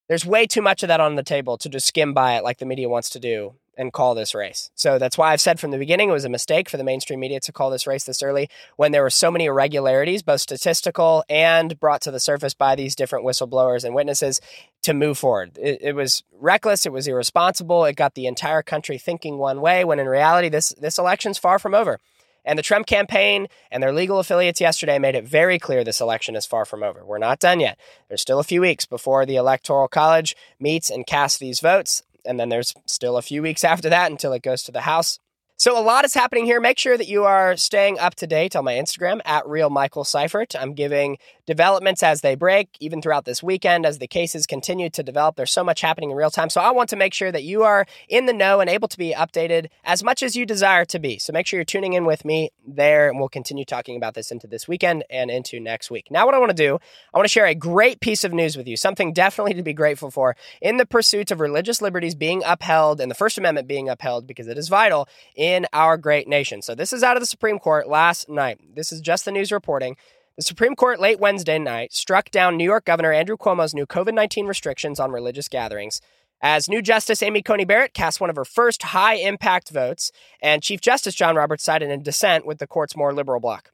There's 0.10 0.26
way 0.26 0.46
too 0.46 0.62
much 0.62 0.84
of 0.84 0.90
that 0.90 1.00
on 1.00 1.16
the 1.16 1.24
table 1.24 1.58
to 1.60 1.70
just 1.70 1.88
skim 1.88 2.14
by 2.14 2.36
it 2.36 2.44
like 2.44 2.58
the 2.58 2.66
media 2.66 2.90
wants 2.90 3.10
to 3.12 3.20
do 3.20 3.54
and 3.82 3.92
call 3.92 4.14
this 4.14 4.36
race. 4.36 4.70
So 4.76 5.00
that's 5.00 5.18
why 5.18 5.34
I've 5.34 5.42
said 5.42 5.60
from 5.60 5.72
the 5.72 5.80
beginning 5.80 6.10
it 6.10 6.14
was 6.14 6.24
a 6.24 6.30
mistake 6.30 6.70
for 6.70 6.78
the 6.78 6.84
mainstream 6.84 7.20
media 7.20 7.40
to 7.40 7.52
call 7.52 7.72
this 7.72 7.88
race 7.88 8.04
this 8.04 8.22
early 8.22 8.48
when 8.78 8.92
there 8.92 9.02
were 9.02 9.10
so 9.10 9.32
many 9.32 9.46
irregularities, 9.46 10.22
both 10.22 10.42
statistical 10.42 11.24
and 11.28 11.80
brought 11.80 12.02
to 12.02 12.12
the 12.12 12.20
surface 12.20 12.54
by 12.54 12.76
these 12.76 12.96
different 12.96 13.26
whistleblowers 13.26 13.84
and 13.84 13.96
witnesses 13.96 14.40
to 14.84 14.94
move 14.94 15.18
forward. 15.18 15.58
It, 15.58 15.80
it 15.82 15.96
was 15.96 16.24
reckless, 16.32 16.86
it 16.86 16.94
was 16.94 17.08
irresponsible, 17.08 17.84
it 17.86 17.96
got 17.96 18.14
the 18.14 18.28
entire 18.28 18.62
country 18.62 19.00
thinking 19.00 19.40
one 19.40 19.62
way 19.62 19.84
when 19.84 20.00
in 20.00 20.08
reality 20.08 20.48
this 20.48 20.70
this 20.80 21.00
election's 21.00 21.40
far 21.40 21.58
from 21.58 21.74
over. 21.74 22.00
And 22.46 22.58
the 22.58 22.64
Trump 22.64 22.86
campaign 22.86 23.48
and 23.72 23.82
their 23.82 23.94
legal 23.94 24.20
affiliates 24.20 24.62
yesterday 24.62 25.00
made 25.00 25.16
it 25.16 25.28
very 25.28 25.60
clear 25.60 25.84
this 25.84 26.02
election 26.02 26.36
is 26.36 26.46
far 26.46 26.66
from 26.66 26.84
over. 26.84 27.06
We're 27.06 27.18
not 27.18 27.40
done 27.40 27.60
yet. 27.60 27.80
There's 28.08 28.22
still 28.22 28.40
a 28.40 28.44
few 28.44 28.62
weeks 28.62 28.86
before 28.86 29.26
the 29.26 29.36
Electoral 29.36 29.88
College 29.88 30.36
meets 30.60 30.90
and 30.90 31.06
casts 31.06 31.38
these 31.38 31.60
votes. 31.60 32.02
And 32.26 32.40
then 32.40 32.50
there's 32.50 32.74
still 32.86 33.18
a 33.18 33.22
few 33.22 33.42
weeks 33.42 33.64
after 33.64 33.90
that 33.90 34.12
until 34.12 34.34
it 34.34 34.44
goes 34.44 34.64
to 34.64 34.72
the 34.72 34.82
House. 34.82 35.20
So 35.58 35.78
a 35.78 35.82
lot 35.82 36.06
is 36.06 36.16
happening 36.16 36.46
here. 36.46 36.60
Make 36.60 36.80
sure 36.80 36.98
that 36.98 37.08
you 37.08 37.24
are 37.24 37.56
staying 37.56 38.00
up 38.00 38.16
to 38.16 38.26
date 38.26 38.56
on 38.56 38.66
my 38.66 38.74
Instagram 38.74 39.22
at 39.26 39.46
real 39.46 39.70
Michael 39.70 40.04
Seifert. 40.04 40.56
I'm 40.56 40.74
giving 40.74 41.20
developments 41.52 42.02
as 42.02 42.22
they 42.22 42.34
break, 42.34 42.70
even 42.80 43.02
throughout 43.02 43.26
this 43.26 43.44
weekend 43.44 43.86
as 43.86 44.00
the 44.00 44.08
cases 44.08 44.48
continue 44.48 44.90
to 44.90 45.04
develop. 45.04 45.36
There's 45.36 45.52
so 45.52 45.66
much 45.66 45.82
happening 45.82 46.10
in 46.10 46.16
real 46.16 46.30
time. 46.30 46.50
So 46.50 46.62
I 46.62 46.72
want 46.72 46.90
to 46.92 46.96
make 46.96 47.14
sure 47.14 47.30
that 47.30 47.44
you 47.44 47.64
are 47.64 47.86
in 48.08 48.26
the 48.26 48.32
know 48.32 48.62
and 48.62 48.70
able 48.70 48.88
to 48.88 48.98
be 48.98 49.14
updated 49.14 49.68
as 49.84 50.02
much 50.02 50.24
as 50.24 50.34
you 50.34 50.46
desire 50.46 50.86
to 50.86 50.98
be. 50.98 51.20
So 51.20 51.34
make 51.34 51.46
sure 51.46 51.58
you're 51.58 51.66
tuning 51.66 51.92
in 51.92 52.06
with 52.06 52.24
me 52.24 52.52
there, 52.66 53.10
and 53.10 53.20
we'll 53.20 53.28
continue 53.28 53.66
talking 53.66 53.98
about 53.98 54.14
this 54.14 54.32
into 54.32 54.48
this 54.48 54.66
weekend 54.66 55.04
and 55.10 55.30
into 55.30 55.60
next 55.60 55.92
week. 55.92 56.08
Now, 56.10 56.26
what 56.26 56.34
I 56.34 56.40
want 56.40 56.52
to 56.52 56.56
do, 56.56 56.80
I 57.14 57.18
want 57.18 57.26
to 57.26 57.34
share 57.34 57.48
a 57.48 57.54
great 57.54 58.00
piece 58.00 58.24
of 58.24 58.32
news 58.32 58.56
with 58.56 58.66
you, 58.66 58.78
something 58.78 59.12
definitely 59.12 59.56
to 59.56 59.62
be 59.62 59.74
grateful 59.74 60.10
for 60.10 60.38
in 60.62 60.78
the 60.78 60.86
pursuit 60.86 61.32
of 61.32 61.42
religious 61.42 61.82
liberties 61.82 62.16
being 62.16 62.44
upheld 62.46 63.02
and 63.02 63.12
the 63.12 63.16
First 63.16 63.38
Amendment 63.38 63.68
being 63.68 63.90
upheld 63.90 64.26
because 64.26 64.48
it 64.48 64.58
is 64.58 64.70
vital 64.70 65.10
in 65.36 65.68
our 65.74 65.98
great 65.98 66.30
nation. 66.30 66.62
So 66.62 66.76
this 66.76 66.94
is 66.94 67.04
out 67.04 67.18
of 67.18 67.22
the 67.22 67.28
Supreme 67.28 67.60
Court 67.60 67.90
last 67.90 68.30
night. 68.30 68.60
This 68.74 68.94
is 68.94 69.02
just 69.02 69.26
the 69.26 69.32
news 69.32 69.52
reporting. 69.52 69.98
The 70.42 70.46
Supreme 70.46 70.76
Court 70.76 71.00
late 71.00 71.20
Wednesday 71.20 71.60
night 71.60 71.94
struck 71.94 72.32
down 72.32 72.58
New 72.58 72.64
York 72.64 72.86
Governor 72.86 73.14
Andrew 73.14 73.38
Cuomo's 73.38 73.76
new 73.76 73.86
COVID 73.86 74.16
19 74.16 74.48
restrictions 74.48 75.00
on 75.00 75.12
religious 75.12 75.48
gatherings. 75.48 76.02
As 76.42 76.68
new 76.68 76.82
Justice 76.82 77.22
Amy 77.22 77.44
Coney 77.44 77.64
Barrett 77.64 77.94
cast 77.94 78.20
one 78.20 78.32
of 78.32 78.36
her 78.36 78.44
first 78.44 78.82
high 78.82 79.18
impact 79.18 79.70
votes, 79.70 80.12
and 80.42 80.64
Chief 80.64 80.82
Justice 80.82 81.14
John 81.14 81.36
Roberts 81.36 81.64
sided 81.64 81.92
in 81.92 82.02
dissent 82.02 82.48
with 82.48 82.58
the 82.58 82.66
court's 82.66 82.96
more 82.96 83.14
liberal 83.14 83.40
bloc. 83.40 83.70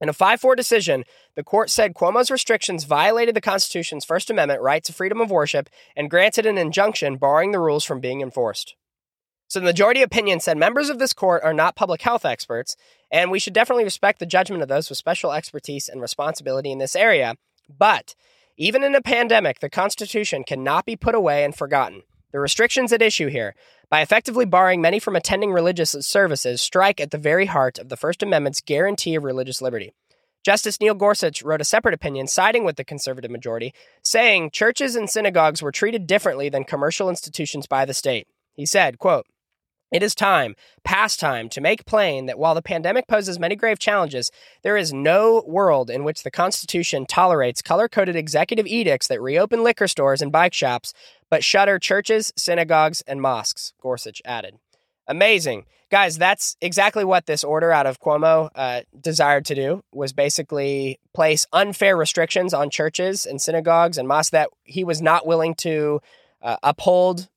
In 0.00 0.08
a 0.08 0.12
5 0.12 0.40
4 0.40 0.54
decision, 0.54 1.02
the 1.34 1.42
court 1.42 1.70
said 1.70 1.94
Cuomo's 1.94 2.30
restrictions 2.30 2.84
violated 2.84 3.34
the 3.34 3.40
Constitution's 3.40 4.04
First 4.04 4.30
Amendment 4.30 4.62
right 4.62 4.84
to 4.84 4.92
freedom 4.92 5.20
of 5.20 5.32
worship 5.32 5.68
and 5.96 6.08
granted 6.08 6.46
an 6.46 6.56
injunction 6.56 7.16
barring 7.16 7.50
the 7.50 7.58
rules 7.58 7.84
from 7.84 7.98
being 7.98 8.20
enforced. 8.20 8.76
So 9.50 9.58
the 9.58 9.66
majority 9.66 10.00
opinion 10.00 10.38
said 10.38 10.56
members 10.56 10.90
of 10.90 11.00
this 11.00 11.12
court 11.12 11.42
are 11.42 11.52
not 11.52 11.74
public 11.74 12.02
health 12.02 12.24
experts, 12.24 12.76
and 13.10 13.32
we 13.32 13.40
should 13.40 13.52
definitely 13.52 13.82
respect 13.82 14.20
the 14.20 14.26
judgment 14.26 14.62
of 14.62 14.68
those 14.68 14.88
with 14.88 14.96
special 14.96 15.32
expertise 15.32 15.88
and 15.88 16.00
responsibility 16.00 16.70
in 16.70 16.78
this 16.78 16.94
area. 16.94 17.34
But 17.68 18.14
even 18.56 18.84
in 18.84 18.94
a 18.94 19.02
pandemic, 19.02 19.58
the 19.58 19.68
Constitution 19.68 20.44
cannot 20.44 20.86
be 20.86 20.94
put 20.94 21.16
away 21.16 21.42
and 21.42 21.52
forgotten. 21.52 22.04
The 22.30 22.38
restrictions 22.38 22.92
at 22.92 23.02
issue 23.02 23.26
here, 23.26 23.56
by 23.88 24.02
effectively 24.02 24.44
barring 24.44 24.80
many 24.80 25.00
from 25.00 25.16
attending 25.16 25.50
religious 25.50 25.96
services, 25.98 26.62
strike 26.62 27.00
at 27.00 27.10
the 27.10 27.18
very 27.18 27.46
heart 27.46 27.80
of 27.80 27.88
the 27.88 27.96
First 27.96 28.22
Amendment's 28.22 28.60
guarantee 28.60 29.16
of 29.16 29.24
religious 29.24 29.60
liberty. 29.60 29.92
Justice 30.44 30.80
Neil 30.80 30.94
Gorsuch 30.94 31.42
wrote 31.42 31.60
a 31.60 31.64
separate 31.64 31.94
opinion 31.94 32.28
siding 32.28 32.62
with 32.62 32.76
the 32.76 32.84
conservative 32.84 33.32
majority, 33.32 33.74
saying 34.04 34.52
churches 34.52 34.94
and 34.94 35.10
synagogues 35.10 35.60
were 35.60 35.72
treated 35.72 36.06
differently 36.06 36.48
than 36.48 36.62
commercial 36.62 37.08
institutions 37.08 37.66
by 37.66 37.84
the 37.84 37.92
state. 37.92 38.28
He 38.54 38.64
said, 38.64 39.00
quote, 39.00 39.26
it 39.90 40.02
is 40.02 40.14
time, 40.14 40.54
past 40.84 41.18
time, 41.18 41.48
to 41.48 41.60
make 41.60 41.84
plain 41.84 42.26
that 42.26 42.38
while 42.38 42.54
the 42.54 42.62
pandemic 42.62 43.08
poses 43.08 43.38
many 43.38 43.56
grave 43.56 43.78
challenges, 43.78 44.30
there 44.62 44.76
is 44.76 44.92
no 44.92 45.42
world 45.46 45.90
in 45.90 46.04
which 46.04 46.22
the 46.22 46.30
Constitution 46.30 47.06
tolerates 47.06 47.62
color 47.62 47.88
coded 47.88 48.16
executive 48.16 48.66
edicts 48.66 49.08
that 49.08 49.20
reopen 49.20 49.64
liquor 49.64 49.88
stores 49.88 50.22
and 50.22 50.30
bike 50.30 50.54
shops, 50.54 50.94
but 51.28 51.42
shutter 51.42 51.78
churches, 51.78 52.32
synagogues, 52.36 53.02
and 53.02 53.20
mosques, 53.20 53.72
Gorsuch 53.80 54.22
added. 54.24 54.58
Amazing. 55.08 55.66
Guys, 55.90 56.18
that's 56.18 56.56
exactly 56.60 57.04
what 57.04 57.26
this 57.26 57.42
order 57.42 57.72
out 57.72 57.84
of 57.84 58.00
Cuomo 58.00 58.48
uh, 58.54 58.82
desired 59.00 59.44
to 59.46 59.56
do 59.56 59.82
was 59.92 60.12
basically 60.12 61.00
place 61.12 61.46
unfair 61.52 61.96
restrictions 61.96 62.54
on 62.54 62.70
churches 62.70 63.26
and 63.26 63.42
synagogues 63.42 63.98
and 63.98 64.06
mosques 64.06 64.30
that 64.30 64.50
he 64.62 64.84
was 64.84 65.02
not 65.02 65.26
willing 65.26 65.52
to 65.56 66.00
uh, 66.42 66.56
uphold 66.62 67.28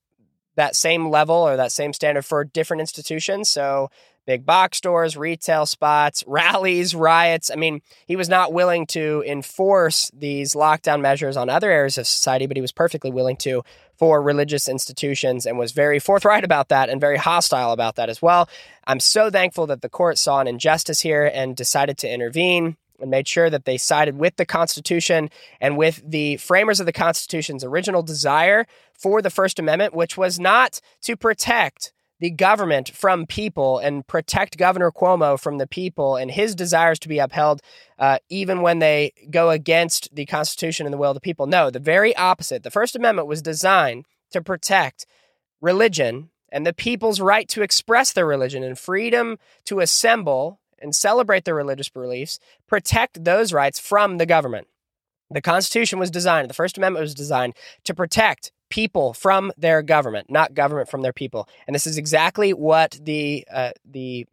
that 0.55 0.75
same 0.75 1.09
level 1.09 1.35
or 1.35 1.57
that 1.57 1.71
same 1.71 1.93
standard 1.93 2.25
for 2.25 2.43
different 2.43 2.81
institutions. 2.81 3.49
So 3.49 3.89
big 4.25 4.45
box 4.45 4.77
stores, 4.77 5.17
retail 5.17 5.65
spots, 5.65 6.23
rallies, 6.27 6.95
riots. 6.95 7.51
I 7.51 7.55
mean, 7.55 7.81
he 8.05 8.15
was 8.15 8.29
not 8.29 8.53
willing 8.53 8.85
to 8.87 9.23
enforce 9.27 10.09
these 10.13 10.53
lockdown 10.53 11.01
measures 11.01 11.37
on 11.37 11.49
other 11.49 11.71
areas 11.71 11.97
of 11.97 12.07
society, 12.07 12.45
but 12.45 12.57
he 12.57 12.61
was 12.61 12.71
perfectly 12.71 13.11
willing 13.11 13.37
to 13.37 13.63
for 13.97 14.21
religious 14.21 14.67
institutions 14.67 15.45
and 15.45 15.57
was 15.57 15.71
very 15.71 15.99
forthright 15.99 16.43
about 16.43 16.69
that 16.69 16.89
and 16.89 16.99
very 16.99 17.17
hostile 17.17 17.71
about 17.71 17.95
that 17.95 18.09
as 18.09 18.21
well. 18.21 18.49
I'm 18.85 18.99
so 18.99 19.29
thankful 19.29 19.67
that 19.67 19.81
the 19.81 19.89
court 19.89 20.17
saw 20.17 20.39
an 20.39 20.47
injustice 20.47 21.01
here 21.01 21.29
and 21.31 21.55
decided 21.55 21.97
to 21.99 22.11
intervene 22.11 22.75
and 23.03 23.11
made 23.11 23.27
sure 23.27 23.49
that 23.49 23.65
they 23.65 23.77
sided 23.77 24.17
with 24.17 24.37
the 24.37 24.45
Constitution 24.45 25.29
and 25.59 25.77
with 25.77 26.01
the 26.09 26.37
framers 26.37 26.79
of 26.79 26.85
the 26.85 26.93
Constitution's 26.93 27.63
original 27.63 28.01
desire 28.01 28.65
for 28.97 29.21
the 29.21 29.29
First 29.29 29.59
Amendment, 29.59 29.93
which 29.93 30.17
was 30.17 30.39
not 30.39 30.79
to 31.01 31.17
protect 31.17 31.91
the 32.21 32.31
government 32.31 32.89
from 32.89 33.25
people 33.25 33.79
and 33.79 34.07
protect 34.07 34.57
Governor 34.57 34.89
Cuomo 34.89 35.37
from 35.37 35.57
the 35.57 35.67
people 35.67 36.15
and 36.15 36.31
his 36.31 36.55
desires 36.55 36.97
to 36.99 37.09
be 37.09 37.19
upheld, 37.19 37.59
uh, 37.99 38.19
even 38.29 38.61
when 38.61 38.79
they 38.79 39.11
go 39.29 39.49
against 39.49 40.15
the 40.15 40.25
Constitution 40.25 40.85
and 40.85 40.93
the 40.93 40.97
will 40.97 41.11
of 41.11 41.15
the 41.15 41.19
people. 41.19 41.45
No, 41.45 41.69
the 41.69 41.79
very 41.79 42.15
opposite. 42.15 42.63
The 42.63 42.71
First 42.71 42.95
Amendment 42.95 43.27
was 43.27 43.41
designed 43.41 44.05
to 44.31 44.41
protect 44.41 45.05
religion 45.59 46.29
and 46.49 46.65
the 46.65 46.73
people's 46.73 47.19
right 47.19 47.49
to 47.49 47.63
express 47.63 48.13
their 48.13 48.25
religion 48.25 48.63
and 48.63 48.79
freedom 48.79 49.37
to 49.65 49.81
assemble 49.81 50.61
and 50.83 50.95
celebrate 50.95 51.45
their 51.45 51.55
religious 51.55 51.89
beliefs, 51.89 52.39
protect 52.67 53.23
those 53.23 53.53
rights 53.53 53.79
from 53.79 54.17
the 54.17 54.25
government. 54.25 54.67
The 55.31 55.41
Constitution 55.41 55.97
was 55.97 56.11
designed, 56.11 56.49
the 56.49 56.53
First 56.53 56.77
Amendment 56.77 57.01
was 57.01 57.15
designed 57.15 57.55
to 57.85 57.95
protect 57.95 58.51
people 58.69 59.13
from 59.13 59.51
their 59.57 59.81
government, 59.81 60.29
not 60.29 60.53
government 60.53 60.89
from 60.89 61.01
their 61.01 61.13
people. 61.13 61.47
And 61.65 61.73
this 61.73 61.87
is 61.87 61.97
exactly 61.97 62.53
what 62.53 62.99
the 63.01 63.47
uh, 63.51 63.71
the 63.85 64.27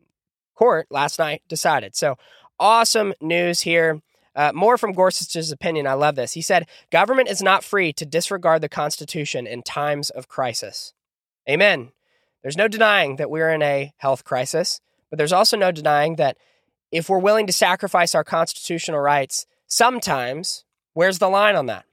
court 0.55 0.89
last 0.91 1.19
night 1.19 1.43
decided. 1.49 1.97
So 1.97 2.17
awesome 2.59 3.15
news 3.21 3.63
here. 3.63 4.03
Uh, 4.37 4.53
more 4.55 4.79
from 4.79 4.93
Gorsuch's 4.93 5.51
opinion. 5.51 5.87
I 5.87 5.95
love 5.95 6.15
this. 6.15 6.33
He 6.33 6.41
said, 6.41 6.69
Government 6.91 7.29
is 7.29 7.43
not 7.43 7.65
free 7.65 7.93
to 7.95 8.07
disregard 8.07 8.63
the 8.63 8.69
Constitution 8.69 9.47
in 9.47 9.63
times 9.63 10.09
of 10.11 10.29
crisis. 10.29 10.93
Amen. 11.49 11.91
There's 12.43 12.57
no 12.57 12.69
denying 12.69 13.17
that 13.17 13.31
we're 13.31 13.51
in 13.51 13.63
a 13.63 13.93
health 13.97 14.25
crisis. 14.25 14.81
But 15.11 15.19
there's 15.19 15.33
also 15.33 15.57
no 15.57 15.73
denying 15.73 16.17
that 16.17 16.39
if 16.93 17.09
we're 17.09 17.19
willing 17.19 17.47
to 17.47 17.53
sacrifice 17.53 18.15
our 18.15 18.25
constitutional 18.25 19.01
rights, 19.01 19.47
sometimes, 19.67 20.65
where's 20.95 21.19
the 21.19 21.29
line 21.29 21.57
on 21.57 21.67
that? 21.67 21.85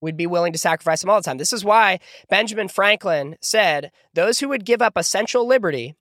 We'd 0.00 0.16
be 0.16 0.26
willing 0.26 0.52
to 0.52 0.58
sacrifice 0.58 1.00
them 1.00 1.10
all 1.10 1.20
the 1.20 1.24
time. 1.24 1.38
This 1.38 1.52
is 1.52 1.64
why 1.64 2.00
Benjamin 2.28 2.68
Franklin 2.68 3.36
said 3.40 3.92
those 4.14 4.40
who 4.40 4.48
would 4.48 4.64
give 4.64 4.82
up 4.82 4.96
essential 4.96 5.46
liberty 5.46 5.94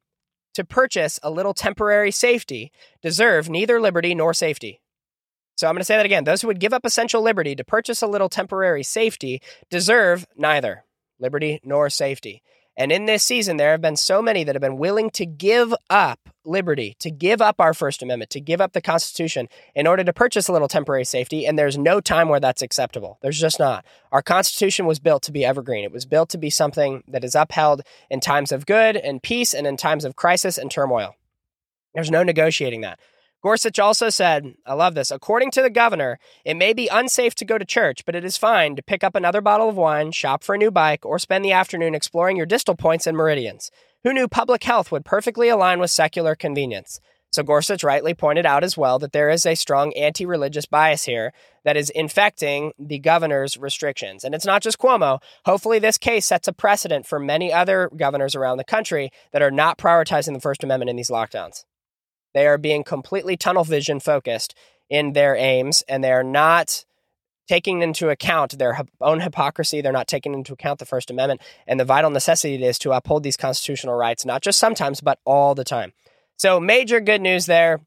to 0.56 0.66
purchase 0.66 1.20
a 1.24 1.30
little 1.30 1.54
temporary 1.54 2.12
safety 2.12 2.72
deserve 3.02 3.50
neither 3.50 3.80
liberty 3.80 4.16
nor 4.16 4.34
safety. 4.34 4.82
So 5.56 5.68
I'm 5.68 5.76
going 5.76 5.82
to 5.82 5.86
say 5.86 5.98
that 5.98 6.06
again. 6.06 6.24
Those 6.24 6.42
who 6.42 6.48
would 6.48 6.60
give 6.60 6.74
up 6.74 6.86
essential 6.86 7.22
liberty 7.22 7.56
to 7.56 7.64
purchase 7.64 8.02
a 8.02 8.08
little 8.08 8.30
temporary 8.30 8.84
safety 8.84 9.42
deserve 9.70 10.26
neither 10.36 10.86
liberty 11.20 11.60
nor 11.64 11.90
safety. 11.90 12.42
And 12.82 12.92
in 12.92 13.06
this 13.06 13.22
season, 13.22 13.58
there 13.58 13.70
have 13.70 13.82
been 13.82 13.96
so 13.96 14.24
many 14.24 14.44
that 14.44 14.56
have 14.56 14.62
been 14.62 14.80
willing 14.80 15.12
to 15.12 15.24
give 15.24 15.72
up 15.92 16.20
liberty, 16.44 16.96
to 16.98 17.12
give 17.12 17.40
up 17.40 17.58
our 17.60 17.76
First 17.76 18.02
Amendment, 18.02 18.32
to 18.32 18.42
give 18.42 18.60
up 18.60 18.74
the 18.74 18.82
Constitution 18.82 19.50
in 19.76 19.86
order 19.86 20.04
to 20.04 20.12
purchase 20.12 20.48
a 20.48 20.52
little 20.52 20.68
temporary 20.68 21.06
safety. 21.06 21.46
And 21.46 21.60
there's 21.60 21.78
no 21.78 22.02
time 22.02 22.28
where 22.28 22.40
that's 22.40 22.64
acceptable. 22.64 23.20
There's 23.22 23.40
just 23.40 23.60
not. 23.60 23.86
Our 24.12 24.24
Constitution 24.24 24.88
was 24.88 24.98
built 24.98 25.22
to 25.24 25.32
be 25.32 25.46
evergreen, 25.46 25.84
it 25.84 25.92
was 25.92 26.08
built 26.08 26.30
to 26.30 26.40
be 26.40 26.50
something 26.50 27.04
that 27.08 27.24
is 27.24 27.36
upheld 27.36 27.84
in 28.10 28.20
times 28.20 28.52
of 28.52 28.66
good 28.66 28.98
and 28.98 29.22
peace 29.22 29.54
and 29.54 29.68
in 29.68 29.78
times 29.78 30.04
of 30.04 30.16
crisis 30.16 30.58
and 30.58 30.72
turmoil. 30.72 31.14
There's 31.94 32.10
no 32.10 32.24
negotiating 32.24 32.82
that. 32.82 33.00
Gorsuch 33.42 33.80
also 33.80 34.10
said, 34.10 34.54
I 34.68 34.74
love 34.74 34.94
this. 34.94 35.10
According 35.10 35.52
to 35.52 35.64
the 35.64 35.70
governor, 35.70 36.20
it 36.46 36.56
may 36.56 36.74
be 36.74 36.88
unsafe 36.88 37.34
to 37.36 37.46
go 37.46 37.58
to 37.58 37.66
church, 37.66 38.06
but 38.06 38.16
it 38.16 38.24
is 38.24 38.38
fine 38.38 38.76
to 38.76 38.84
pick 38.84 39.04
up 39.04 39.16
another 39.16 39.42
bottle 39.42 39.70
of 39.70 39.78
wine, 39.78 40.12
shop 40.12 40.44
for 40.44 40.54
a 40.54 40.60
new 40.60 40.70
bike, 40.70 41.06
or 41.06 41.18
spend 41.18 41.44
the 41.44 41.52
afternoon 41.52 41.96
exploring 41.96 42.38
your 42.38 42.46
distal 42.46 42.76
points 42.76 43.08
and 43.08 43.18
meridians. 43.18 43.72
Who 44.04 44.14
knew 44.14 44.28
public 44.28 44.64
health 44.64 44.92
would 44.92 45.06
perfectly 45.06 45.50
align 45.50 45.80
with 45.80 45.90
secular 45.90 46.36
convenience? 46.36 47.00
So 47.32 47.44
Gorsuch 47.44 47.84
rightly 47.84 48.14
pointed 48.14 48.46
out 48.46 48.64
as 48.64 48.78
well 48.78 49.00
that 49.00 49.14
there 49.14 49.30
is 49.30 49.46
a 49.46 49.56
strong 49.56 49.94
anti 49.94 50.26
religious 50.26 50.66
bias 50.66 51.06
here 51.06 51.32
that 51.64 51.78
is 51.78 51.90
infecting 51.90 52.74
the 52.78 53.00
governor's 53.00 53.58
restrictions. 53.58 54.26
And 54.26 54.36
it's 54.36 54.46
not 54.46 54.62
just 54.62 54.78
Cuomo. 54.78 55.20
Hopefully, 55.46 55.80
this 55.80 55.98
case 55.98 56.26
sets 56.26 56.50
a 56.50 56.54
precedent 56.54 57.08
for 57.08 57.20
many 57.20 57.54
other 57.54 57.90
governors 57.96 58.36
around 58.36 58.58
the 58.58 58.66
country 58.66 59.12
that 59.32 59.42
are 59.42 59.52
not 59.52 59.78
prioritizing 59.78 60.34
the 60.34 60.42
First 60.42 60.64
Amendment 60.64 60.90
in 60.90 60.98
these 60.98 61.10
lockdowns. 61.10 61.64
They 62.34 62.48
are 62.48 62.58
being 62.58 62.84
completely 62.84 63.38
tunnel 63.38 63.64
vision 63.64 64.00
focused 64.00 64.56
in 64.90 65.14
their 65.14 65.36
aims, 65.36 65.84
and 65.88 66.04
they 66.04 66.12
are 66.12 66.24
not 66.24 66.86
taking 67.48 67.82
into 67.82 68.10
account 68.10 68.58
their 68.58 68.80
own 69.02 69.20
hypocrisy. 69.20 69.82
They're 69.82 69.92
not 69.92 70.08
taking 70.08 70.34
into 70.34 70.54
account 70.54 70.80
the 70.80 70.86
First 70.86 71.10
Amendment 71.10 71.42
and 71.68 71.80
the 71.80 71.86
vital 71.86 72.10
necessity 72.10 72.56
it 72.56 72.62
is 72.62 72.80
to 72.80 72.92
uphold 72.92 73.24
these 73.24 73.38
constitutional 73.38 73.96
rights, 73.96 74.26
not 74.26 74.42
just 74.42 74.60
sometimes, 74.60 75.02
but 75.02 75.20
all 75.26 75.54
the 75.56 75.64
time. 75.64 75.94
So, 76.38 76.60
major 76.60 77.00
good 77.00 77.22
news 77.22 77.46
there. 77.46 77.82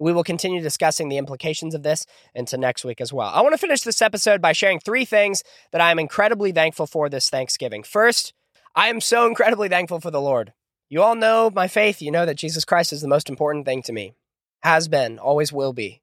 We 0.00 0.14
will 0.14 0.24
continue 0.24 0.62
discussing 0.62 1.10
the 1.10 1.18
implications 1.18 1.74
of 1.74 1.82
this 1.82 2.06
into 2.34 2.56
next 2.56 2.84
week 2.86 3.02
as 3.02 3.12
well. 3.12 3.28
I 3.28 3.42
want 3.42 3.52
to 3.52 3.58
finish 3.58 3.82
this 3.82 4.00
episode 4.00 4.40
by 4.40 4.52
sharing 4.52 4.80
three 4.80 5.04
things 5.04 5.44
that 5.72 5.82
I 5.82 5.90
am 5.90 5.98
incredibly 5.98 6.52
thankful 6.52 6.86
for 6.86 7.10
this 7.10 7.28
Thanksgiving. 7.28 7.82
First, 7.82 8.32
I 8.74 8.88
am 8.88 9.02
so 9.02 9.26
incredibly 9.26 9.68
thankful 9.68 10.00
for 10.00 10.10
the 10.10 10.20
Lord. 10.20 10.54
You 10.90 11.02
all 11.02 11.14
know 11.14 11.50
my 11.54 11.68
faith. 11.68 12.02
You 12.02 12.10
know 12.10 12.26
that 12.26 12.36
Jesus 12.36 12.64
Christ 12.64 12.92
is 12.92 13.00
the 13.00 13.08
most 13.08 13.30
important 13.30 13.64
thing 13.64 13.80
to 13.82 13.92
me, 13.92 14.14
has 14.62 14.88
been, 14.88 15.20
always 15.20 15.52
will 15.52 15.72
be. 15.72 16.02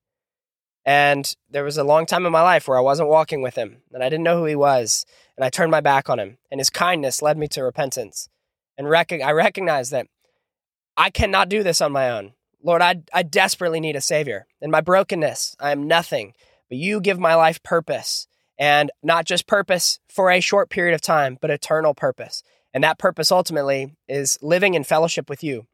And 0.86 1.36
there 1.50 1.66
was 1.66 1.78
a 1.78 1.84
long 1.84 2.06
time 2.06 2.26
in 2.26 2.32
my 2.32 2.42
life 2.42 2.66
where 2.66 2.78
I 2.78 2.82
wasn't 2.82 3.10
walking 3.10 3.42
with 3.42 3.56
him 3.56 3.82
and 3.94 4.02
I 4.02 4.08
didn't 4.08 4.24
know 4.24 4.38
who 4.38 4.46
he 4.46 4.56
was. 4.56 5.06
And 5.36 5.44
I 5.44 5.50
turned 5.50 5.70
my 5.70 5.82
back 5.82 6.10
on 6.10 6.18
him. 6.18 6.38
And 6.50 6.62
his 6.62 6.70
kindness 6.70 7.22
led 7.22 7.38
me 7.38 7.50
to 7.50 7.64
repentance. 7.64 8.30
And 8.78 8.90
rec- 8.90 9.12
I 9.12 9.32
recognize 9.32 9.90
that 9.90 10.08
I 10.96 11.10
cannot 11.10 11.50
do 11.50 11.62
this 11.62 11.82
on 11.82 11.92
my 11.92 12.10
own. 12.10 12.32
Lord, 12.64 12.82
I, 12.82 13.02
I 13.14 13.24
desperately 13.24 13.82
need 13.82 13.98
a 13.98 14.02
Savior. 14.02 14.48
In 14.62 14.72
my 14.72 14.80
brokenness, 14.80 15.58
I 15.60 15.72
am 15.72 15.88
nothing. 15.88 16.34
But 16.70 16.78
you 16.78 17.02
give 17.02 17.20
my 17.20 17.36
life 17.36 17.62
purpose. 17.62 18.28
And 18.58 18.90
not 19.04 19.26
just 19.26 19.46
purpose 19.46 20.00
for 20.08 20.32
a 20.32 20.40
short 20.40 20.70
period 20.70 20.96
of 20.96 21.02
time, 21.02 21.38
but 21.42 21.52
eternal 21.52 21.94
purpose. 21.94 22.44
And 22.78 22.84
that 22.84 23.00
purpose 23.00 23.32
ultimately 23.32 23.96
is 24.08 24.38
living 24.40 24.76
in 24.76 24.84
fellowship 24.84 25.32
with 25.32 25.44
you. 25.44 25.66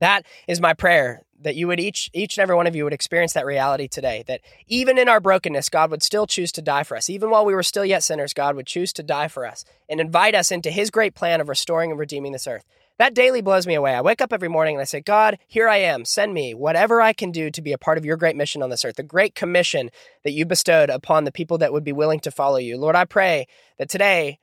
That 0.00 0.26
is 0.46 0.60
my 0.60 0.74
prayer 0.74 1.22
that 1.40 1.56
you 1.56 1.66
would 1.66 1.80
each 1.80 2.10
each 2.12 2.36
and 2.36 2.42
every 2.42 2.54
one 2.54 2.66
of 2.66 2.76
you 2.76 2.84
would 2.84 2.92
experience 2.92 3.32
that 3.32 3.46
reality 3.46 3.88
today 3.88 4.22
that 4.26 4.42
even 4.66 4.98
in 4.98 5.08
our 5.08 5.18
brokenness 5.18 5.70
God 5.70 5.90
would 5.90 6.02
still 6.02 6.26
choose 6.26 6.52
to 6.52 6.60
die 6.60 6.82
for 6.82 6.94
us. 6.94 7.08
Even 7.08 7.30
while 7.30 7.46
we 7.46 7.54
were 7.54 7.62
still 7.62 7.86
yet 7.86 8.02
sinners 8.02 8.34
God 8.34 8.54
would 8.54 8.66
choose 8.66 8.92
to 8.92 9.02
die 9.02 9.28
for 9.28 9.46
us 9.46 9.64
and 9.88 9.98
invite 9.98 10.34
us 10.34 10.50
into 10.50 10.70
his 10.70 10.90
great 10.90 11.14
plan 11.14 11.40
of 11.40 11.48
restoring 11.48 11.90
and 11.90 11.98
redeeming 11.98 12.32
this 12.32 12.46
earth. 12.46 12.66
That 12.98 13.14
daily 13.14 13.40
blows 13.40 13.66
me 13.66 13.72
away. 13.72 13.94
I 13.94 14.02
wake 14.02 14.20
up 14.20 14.34
every 14.34 14.48
morning 14.50 14.74
and 14.74 14.82
I 14.82 14.84
say 14.84 15.00
God 15.00 15.38
here 15.46 15.70
I 15.70 15.78
am. 15.78 16.04
Send 16.04 16.34
me 16.34 16.52
whatever 16.52 17.00
I 17.00 17.14
can 17.14 17.30
do 17.30 17.50
to 17.50 17.62
be 17.62 17.72
a 17.72 17.78
part 17.78 17.96
of 17.96 18.04
your 18.04 18.18
great 18.18 18.36
mission 18.36 18.62
on 18.62 18.68
this 18.68 18.84
earth 18.84 18.96
the 18.96 19.02
great 19.02 19.34
commission 19.34 19.88
that 20.22 20.32
you 20.32 20.44
bestowed 20.44 20.90
upon 20.90 21.24
the 21.24 21.32
people 21.32 21.56
that 21.56 21.72
would 21.72 21.84
be 21.84 21.94
willing 21.94 22.20
to 22.20 22.30
follow 22.30 22.58
you. 22.58 22.76
Lord 22.76 22.94
I 22.94 23.06
pray 23.06 23.46
that 23.78 23.88
today 23.88 24.38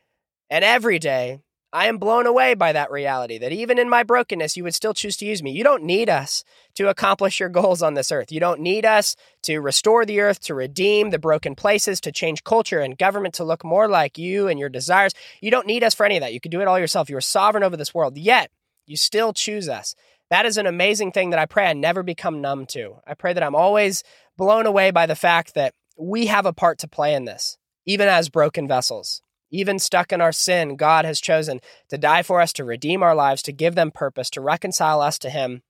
and 0.49 0.65
every 0.65 0.97
day 0.97 1.37
I 1.73 1.87
am 1.87 1.97
blown 1.97 2.27
away 2.27 2.53
by 2.53 2.71
that 2.71 2.91
reality 2.91 3.39
that 3.39 3.51
even 3.51 3.79
in 3.79 3.89
my 3.89 4.03
brokenness, 4.03 4.55
you 4.55 4.63
would 4.63 4.75
still 4.75 4.93
choose 4.93 5.17
to 5.17 5.25
use 5.25 5.41
me. 5.41 5.49
You 5.49 5.63
don't 5.63 5.81
need 5.81 6.07
us 6.07 6.43
to 6.75 6.87
accomplish 6.87 7.39
your 7.39 7.49
goals 7.49 7.81
on 7.81 7.95
this 7.95 8.11
earth. 8.11 8.31
You 8.31 8.39
don't 8.39 8.59
need 8.59 8.85
us 8.85 9.15
to 9.41 9.57
restore 9.57 10.05
the 10.05 10.19
earth, 10.19 10.39
to 10.41 10.53
redeem 10.53 11.09
the 11.09 11.17
broken 11.17 11.55
places, 11.55 11.99
to 12.01 12.11
change 12.11 12.43
culture 12.43 12.79
and 12.79 12.95
government 12.95 13.33
to 13.35 13.43
look 13.43 13.65
more 13.65 13.87
like 13.87 14.19
you 14.19 14.47
and 14.47 14.59
your 14.59 14.69
desires. 14.69 15.15
You 15.41 15.49
don't 15.49 15.65
need 15.65 15.83
us 15.83 15.95
for 15.95 16.05
any 16.05 16.15
of 16.15 16.21
that. 16.21 16.31
You 16.31 16.39
can 16.39 16.51
do 16.51 16.61
it 16.61 16.67
all 16.67 16.77
yourself. 16.77 17.09
You 17.09 17.17
are 17.17 17.21
sovereign 17.21 17.63
over 17.63 17.75
this 17.75 17.93
world, 17.93 18.19
yet 18.19 18.51
you 18.85 18.95
still 18.95 19.33
choose 19.33 19.67
us. 19.67 19.95
That 20.29 20.45
is 20.45 20.57
an 20.57 20.67
amazing 20.67 21.11
thing 21.11 21.31
that 21.31 21.39
I 21.39 21.47
pray 21.47 21.65
I 21.65 21.73
never 21.73 22.03
become 22.03 22.39
numb 22.39 22.67
to. 22.67 22.97
I 23.07 23.15
pray 23.15 23.33
that 23.33 23.43
I'm 23.43 23.55
always 23.55 24.03
blown 24.37 24.67
away 24.67 24.91
by 24.91 25.07
the 25.07 25.15
fact 25.15 25.55
that 25.55 25.73
we 25.97 26.27
have 26.27 26.45
a 26.45 26.53
part 26.53 26.77
to 26.79 26.87
play 26.87 27.15
in 27.15 27.25
this, 27.25 27.57
even 27.87 28.07
as 28.07 28.29
broken 28.29 28.67
vessels. 28.67 29.23
Even 29.53 29.77
stuck 29.77 30.11
in 30.11 30.19
our 30.19 30.31
sin, 30.31 30.75
God 30.75 31.05
has 31.05 31.21
chosen 31.21 31.61
to 31.89 31.97
die 31.97 32.23
for 32.23 32.41
us, 32.41 32.51
to 32.53 32.65
redeem 32.65 33.03
our 33.03 33.13
lives, 33.13 33.43
to 33.43 33.53
give 33.53 33.75
them 33.75 33.91
purpose, 33.91 34.31
to 34.31 34.41
reconcile 34.41 34.99
us 34.99 35.19
to 35.19 35.29
Him. 35.29 35.61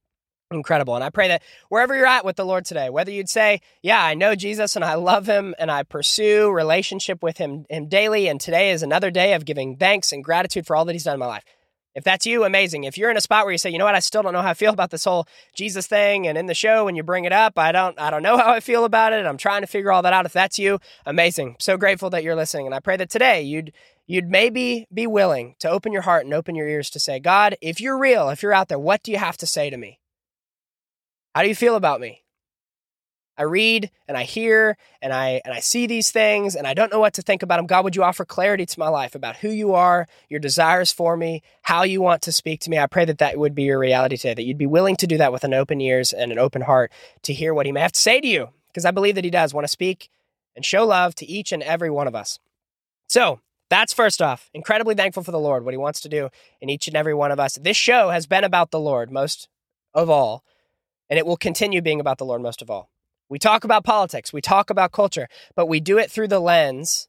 Incredible. 0.50 0.96
And 0.96 1.04
I 1.04 1.10
pray 1.10 1.28
that 1.28 1.44
wherever 1.68 1.94
you're 1.94 2.06
at 2.06 2.24
with 2.24 2.38
the 2.38 2.46
Lord 2.46 2.64
today, 2.64 2.90
whether 2.90 3.12
you'd 3.12 3.30
say, 3.30 3.60
Yeah, 3.82 4.02
I 4.02 4.14
know 4.14 4.36
Jesus 4.36 4.78
and 4.78 4.86
I 4.86 4.94
love 4.96 5.28
Him 5.28 5.54
and 5.60 5.70
I 5.70 5.84
pursue 5.84 6.50
relationship 6.50 7.22
with 7.22 7.38
Him, 7.38 7.66
him 7.70 7.88
daily, 7.90 8.30
and 8.30 8.40
today 8.40 8.72
is 8.72 8.84
another 8.84 9.12
day 9.12 9.34
of 9.34 9.44
giving 9.44 9.76
thanks 9.76 10.14
and 10.14 10.24
gratitude 10.24 10.66
for 10.66 10.78
all 10.78 10.86
that 10.86 10.94
He's 10.94 11.04
done 11.04 11.16
in 11.16 11.20
my 11.20 11.28
life. 11.28 11.44
If 11.96 12.04
that's 12.04 12.26
you, 12.26 12.44
amazing. 12.44 12.86
If 12.86 12.98
you're 12.98 13.12
in 13.12 13.18
a 13.18 13.22
spot 13.22 13.46
where 13.46 13.52
you 13.52 13.58
say, 13.58 13.70
you 13.70 13.78
know 13.78 13.86
what, 13.86 13.96
I 13.96 14.00
still 14.00 14.24
don't 14.24 14.34
know 14.34 14.42
how 14.42 14.50
I 14.50 14.56
feel 14.56 14.74
about 14.74 14.90
this 14.90 15.06
whole 15.06 15.28
Jesus 15.56 15.86
thing, 15.86 16.28
and 16.28 16.38
in 16.38 16.48
the 16.48 16.56
show 16.56 16.86
when 16.86 16.96
you 16.96 17.04
bring 17.04 17.26
it 17.26 17.32
up, 17.32 17.60
I 17.60 17.72
don't, 17.72 18.00
I 18.00 18.10
don't 18.10 18.24
know 18.24 18.38
how 18.38 18.52
I 18.52 18.60
feel 18.60 18.84
about 18.84 19.14
it. 19.14 19.26
I'm 19.26 19.38
trying 19.38 19.62
to 19.62 19.68
figure 19.68 19.92
all 19.92 20.02
that 20.02 20.14
out. 20.14 20.26
If 20.26 20.34
that's 20.34 20.58
you, 20.58 20.80
amazing. 21.06 21.58
So 21.60 21.78
grateful 21.78 22.10
that 22.10 22.24
you're 22.24 22.36
listening, 22.36 22.66
and 22.66 22.74
I 22.74 22.80
pray 22.80 22.98
that 22.98 23.10
today 23.10 23.44
you'd 23.44 23.72
you'd 24.06 24.28
maybe 24.28 24.86
be 24.94 25.08
willing 25.08 25.56
to 25.60 25.70
open 25.70 25.94
your 25.94 26.02
heart 26.02 26.26
and 26.26 26.34
open 26.34 26.56
your 26.56 26.68
ears 26.68 26.90
to 26.90 27.00
say, 27.00 27.20
God, 27.20 27.56
if 27.62 27.80
you're 27.80 27.98
real, 27.98 28.30
if 28.30 28.44
you're 28.44 28.54
out 28.54 28.68
there, 28.68 28.80
what 28.80 29.02
do 29.02 29.12
you 29.12 29.18
have 29.18 29.38
to 29.38 29.48
say 29.48 29.70
to 29.70 29.78
me? 29.78 30.00
How 31.34 31.42
do 31.42 31.48
you 31.48 31.56
feel 31.56 31.76
about 31.76 32.02
me? 32.02 32.23
I 33.38 33.44
read 33.44 33.90
and 34.08 34.16
I 34.16 34.24
hear 34.24 34.78
and 35.02 35.12
I 35.12 35.42
and 35.44 35.54
I 35.54 35.60
see 35.60 35.88
these 35.88 36.12
things 36.12 36.56
and 36.56 36.68
I 36.68 36.74
don't 36.74 36.92
know 36.92 37.00
what 37.00 37.14
to 37.16 37.22
think 37.22 37.42
about 37.42 37.58
them. 37.58 37.66
God, 37.66 37.84
would 37.84 37.96
you 37.96 38.04
offer 38.04 38.26
clarity 38.26 38.66
to 38.66 38.80
my 38.80 38.90
life 38.90 39.16
about 39.16 39.38
who 39.38 39.50
you 39.50 39.74
are, 39.74 40.08
your 40.30 40.40
desires 40.40 40.92
for 40.92 41.18
me, 41.18 41.42
how 41.64 41.84
you 41.84 42.02
want 42.02 42.22
to 42.24 42.32
speak 42.32 42.60
to 42.62 42.70
me? 42.70 42.78
I 42.78 42.88
pray 42.88 43.06
that 43.06 43.18
that 43.18 43.38
would 43.38 43.56
be 43.56 43.64
your 43.64 43.80
reality 43.80 44.18
today, 44.18 44.36
that 44.36 44.44
you'd 44.44 44.58
be 44.58 44.68
willing 44.68 44.96
to 44.98 45.08
do 45.08 45.18
that 45.18 45.32
with 45.32 45.44
an 45.44 45.54
open 45.54 45.82
ears 45.82 46.14
and 46.14 46.32
an 46.32 46.40
open 46.40 46.62
heart 46.62 46.92
to 47.24 47.34
hear 47.34 47.54
what 47.54 47.66
he 47.66 47.72
may 47.72 47.82
have 47.82 47.92
to 47.94 48.00
say 48.00 48.22
to 48.22 48.28
you, 48.28 48.50
because 48.68 48.86
I 48.86 48.92
believe 48.92 49.16
that 49.16 49.24
he 49.24 49.32
does 49.32 49.54
want 49.54 49.66
to 49.66 49.70
speak 49.70 50.10
and 50.56 50.64
show 50.64 50.86
love 50.86 51.16
to 51.16 51.26
each 51.26 51.52
and 51.52 51.64
every 51.64 51.90
one 51.90 52.08
of 52.08 52.16
us. 52.16 52.40
So, 53.08 53.40
that's 53.70 53.94
first 53.94 54.22
off. 54.22 54.52
Incredibly 54.54 54.94
thankful 54.94 55.24
for 55.24 55.32
the 55.32 55.40
Lord, 55.40 55.66
what 55.66 55.74
he 55.74 55.80
wants 55.80 56.02
to 56.02 56.10
do 56.10 56.30
in 56.62 56.70
each 56.70 56.88
and 56.88 56.96
every 56.96 57.16
one 57.16 57.32
of 57.32 57.40
us. 57.40 57.56
This 57.56 57.78
show 57.78 58.10
has 58.10 58.28
been 58.28 58.44
about 58.44 58.70
the 58.70 58.80
Lord 58.80 59.12
most 59.12 59.48
of 59.96 60.12
all, 60.12 60.44
and 61.10 61.18
it 61.18 61.26
will 61.26 61.38
continue 61.38 61.82
being 61.82 62.00
about 62.00 62.20
the 62.20 62.26
Lord 62.26 62.44
most 62.44 62.62
of 62.62 62.70
all. 62.70 62.92
We 63.34 63.40
talk 63.40 63.64
about 63.64 63.84
politics, 63.84 64.32
we 64.32 64.42
talk 64.42 64.70
about 64.70 64.92
culture, 64.92 65.28
but 65.56 65.66
we 65.66 65.80
do 65.80 65.98
it 65.98 66.12
through 66.12 66.28
the 66.28 66.40
lens 66.40 67.08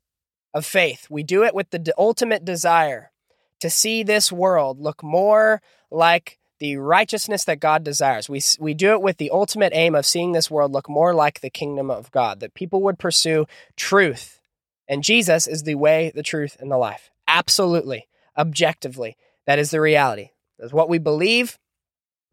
of 0.54 0.64
faith. 0.64 1.06
We 1.10 1.22
do 1.22 1.44
it 1.44 1.54
with 1.54 1.68
the 1.68 1.92
ultimate 1.98 2.46
desire 2.46 3.12
to 3.60 3.68
see 3.68 4.02
this 4.02 4.32
world 4.32 4.80
look 4.80 5.02
more 5.02 5.60
like 5.90 6.38
the 6.60 6.78
righteousness 6.78 7.44
that 7.44 7.60
God 7.60 7.84
desires. 7.84 8.30
We, 8.30 8.40
we 8.58 8.72
do 8.72 8.92
it 8.92 9.02
with 9.02 9.18
the 9.18 9.28
ultimate 9.28 9.74
aim 9.74 9.94
of 9.94 10.06
seeing 10.06 10.32
this 10.32 10.50
world 10.50 10.72
look 10.72 10.88
more 10.88 11.12
like 11.12 11.42
the 11.42 11.50
kingdom 11.50 11.90
of 11.90 12.10
God, 12.10 12.40
that 12.40 12.54
people 12.54 12.80
would 12.84 12.98
pursue 12.98 13.44
truth. 13.76 14.40
And 14.88 15.04
Jesus 15.04 15.46
is 15.46 15.64
the 15.64 15.74
way, 15.74 16.10
the 16.14 16.22
truth, 16.22 16.56
and 16.58 16.70
the 16.72 16.78
life. 16.78 17.10
Absolutely, 17.28 18.08
objectively. 18.34 19.18
That 19.46 19.58
is 19.58 19.70
the 19.70 19.80
reality. 19.82 20.30
That's 20.58 20.72
what 20.72 20.88
we 20.88 20.96
believe. 20.96 21.58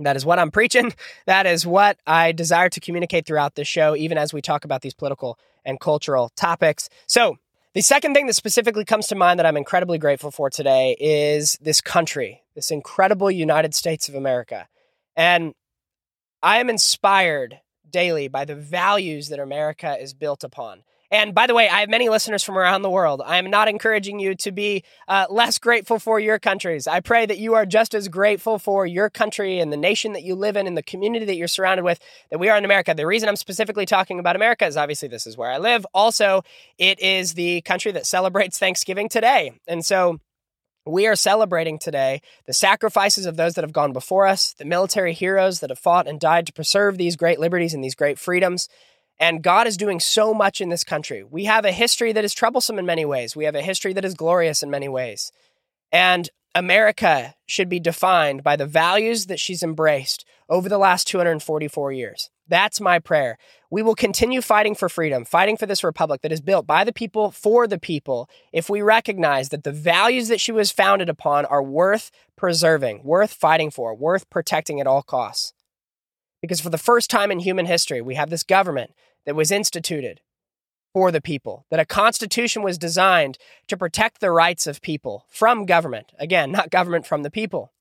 That 0.04 0.16
is 0.16 0.26
what 0.26 0.40
I'm 0.40 0.52
preaching. 0.52 0.94
That 1.26 1.46
is 1.46 1.66
what 1.66 1.98
I 2.06 2.32
desire 2.32 2.70
to 2.70 2.80
communicate 2.80 3.26
throughout 3.26 3.56
this 3.56 3.68
show, 3.68 3.96
even 3.96 4.18
as 4.18 4.34
we 4.34 4.42
talk 4.42 4.66
about 4.66 4.82
these 4.82 4.94
political 4.94 5.38
and 5.66 5.80
cultural 5.80 6.30
topics. 6.36 6.90
So, 7.08 7.38
the 7.74 7.82
second 7.82 8.14
thing 8.14 8.28
that 8.28 8.34
specifically 8.34 8.84
comes 8.84 9.08
to 9.08 9.16
mind 9.16 9.40
that 9.40 9.46
I'm 9.46 9.56
incredibly 9.56 9.98
grateful 9.98 10.30
for 10.30 10.50
today 10.50 10.98
is 11.00 11.58
this 11.62 11.80
country, 11.80 12.44
this 12.54 12.70
incredible 12.70 13.32
United 13.32 13.74
States 13.74 14.10
of 14.10 14.16
America. 14.16 14.68
And 15.16 15.54
I 16.44 16.60
am 16.60 16.70
inspired 16.70 17.62
daily 17.90 18.28
by 18.28 18.44
the 18.44 18.56
values 18.56 19.30
that 19.30 19.40
America 19.40 19.98
is 20.00 20.14
built 20.14 20.44
upon. 20.44 20.84
And 21.12 21.36
by 21.36 21.46
the 21.46 21.54
way, 21.54 21.68
I 21.68 21.82
have 21.82 21.90
many 21.90 22.08
listeners 22.08 22.42
from 22.42 22.58
around 22.58 22.84
the 22.84 22.90
world. 22.90 23.22
I 23.26 23.38
am 23.38 23.50
not 23.50 23.68
encouraging 23.68 24.20
you 24.20 24.34
to 24.36 24.52
be 24.52 24.84
uh, 25.10 25.26
less 25.30 25.58
grateful 25.58 26.00
for 26.00 26.22
your 26.22 26.40
countries. 26.40 26.88
I 26.88 27.02
pray 27.02 27.26
that 27.26 27.38
you 27.38 27.54
are 27.54 27.66
just 27.66 27.94
as 27.94 28.08
grateful 28.08 28.58
for 28.58 28.86
your 28.86 29.10
country 29.10 29.60
and 29.60 29.74
the 29.74 29.78
nation 29.78 30.14
that 30.14 30.24
you 30.24 30.36
live 30.36 30.56
in 30.56 30.68
and 30.68 30.78
the 30.78 30.84
community 30.84 31.26
that 31.26 31.36
you're 31.36 31.50
surrounded 31.50 31.84
with 31.84 32.00
that 32.30 32.40
we 32.40 32.48
are 32.48 32.58
in 32.58 32.64
America. 32.64 32.94
The 32.94 33.06
reason 33.06 33.28
I'm 33.28 33.36
specifically 33.36 33.86
talking 33.86 34.20
about 34.20 34.38
America 34.38 34.66
is 34.66 34.78
obviously 34.78 35.10
this 35.10 35.28
is 35.28 35.36
where 35.36 35.52
I 35.52 35.58
live. 35.58 35.86
Also, 35.94 36.44
it 36.78 37.02
is 37.02 37.34
the 37.34 37.60
country 37.62 37.92
that 37.92 38.06
celebrates 38.06 38.58
Thanksgiving 38.58 39.10
today. 39.10 39.52
And 39.68 39.86
so, 39.86 40.20
we 40.86 41.06
are 41.06 41.16
celebrating 41.16 41.78
today 41.78 42.22
the 42.48 42.54
sacrifices 42.54 43.28
of 43.28 43.38
those 43.38 43.54
that 43.54 43.64
have 43.64 43.72
gone 43.72 43.94
before 43.94 44.26
us, 44.26 44.54
the 44.54 44.66
military 44.66 45.14
heroes 45.14 45.60
that 45.60 45.70
have 45.70 45.78
fought 45.78 46.08
and 46.08 46.20
died 46.20 46.48
to 46.48 46.54
preserve 46.54 46.98
these 46.98 47.16
great 47.16 47.40
liberties 47.40 47.76
and 47.76 47.84
these 47.84 47.94
great 47.94 48.18
freedoms. 48.18 48.68
And 49.22 49.44
God 49.44 49.68
is 49.68 49.78
doing 49.78 50.00
so 50.00 50.34
much 50.34 50.62
in 50.62 50.70
this 50.70 50.84
country. 50.84 51.24
We 51.24 51.46
have 51.46 51.64
a 51.64 51.72
history 51.72 52.12
that 52.12 52.26
is 52.26 52.34
troublesome 52.34 52.80
in 52.80 52.88
many 52.88 53.06
ways. 53.06 53.36
We 53.36 53.46
have 53.46 53.54
a 53.54 53.62
history 53.62 53.94
that 53.94 54.04
is 54.04 54.16
glorious 54.16 54.64
in 54.64 54.72
many 54.72 54.90
ways. 54.90 55.32
And 55.92 56.28
America 56.56 57.36
should 57.46 57.70
be 57.70 57.80
defined 57.80 58.44
by 58.44 58.56
the 58.56 58.66
values 58.66 59.28
that 59.28 59.40
she's 59.40 59.62
embraced 59.62 60.26
over 60.50 60.68
the 60.68 60.80
last 60.80 61.06
244 61.06 61.92
years. 61.92 62.32
That's 62.48 62.82
my 62.82 62.98
prayer. 62.98 63.38
We 63.70 63.84
will 63.84 63.94
continue 63.94 64.42
fighting 64.42 64.74
for 64.74 64.90
freedom, 64.90 65.24
fighting 65.24 65.56
for 65.56 65.68
this 65.68 65.84
republic 65.84 66.22
that 66.24 66.32
is 66.32 66.42
built 66.42 66.66
by 66.66 66.84
the 66.84 66.92
people 66.92 67.30
for 67.30 67.68
the 67.68 67.80
people, 67.80 68.28
if 68.52 68.72
we 68.72 68.82
recognize 68.82 69.50
that 69.50 69.64
the 69.64 69.72
values 69.72 70.30
that 70.30 70.42
she 70.42 70.52
was 70.52 70.72
founded 70.72 71.10
upon 71.10 71.46
are 71.46 71.64
worth 71.64 72.10
preserving, 72.36 73.04
worth 73.04 73.34
fighting 73.34 73.70
for, 73.70 73.94
worth 73.94 74.30
protecting 74.32 74.82
at 74.82 74.88
all 74.88 75.04
costs. 75.04 75.54
Because 76.42 76.60
for 76.60 76.72
the 76.72 76.78
first 76.80 77.12
time 77.12 77.32
in 77.32 77.40
human 77.40 77.68
history, 77.68 78.02
we 78.02 78.16
have 78.16 78.32
this 78.32 78.44
government 78.44 78.92
that 79.26 79.36
was 79.36 79.52
instituted 79.52 80.22
for 80.94 81.12
the 81.12 81.22
people, 81.22 81.66
that 81.72 81.80
a 81.80 81.86
constitution 81.86 82.64
was 82.64 82.78
designed 82.78 83.38
to 83.68 83.78
protect 83.78 84.20
the 84.20 84.32
rights 84.32 84.68
of 84.68 84.82
people 84.82 85.26
from 85.30 85.66
government. 85.66 86.12
Again, 86.20 86.52
not 86.52 86.70
government 86.70 87.06
from 87.06 87.24
the 87.24 87.32
people 87.32 87.72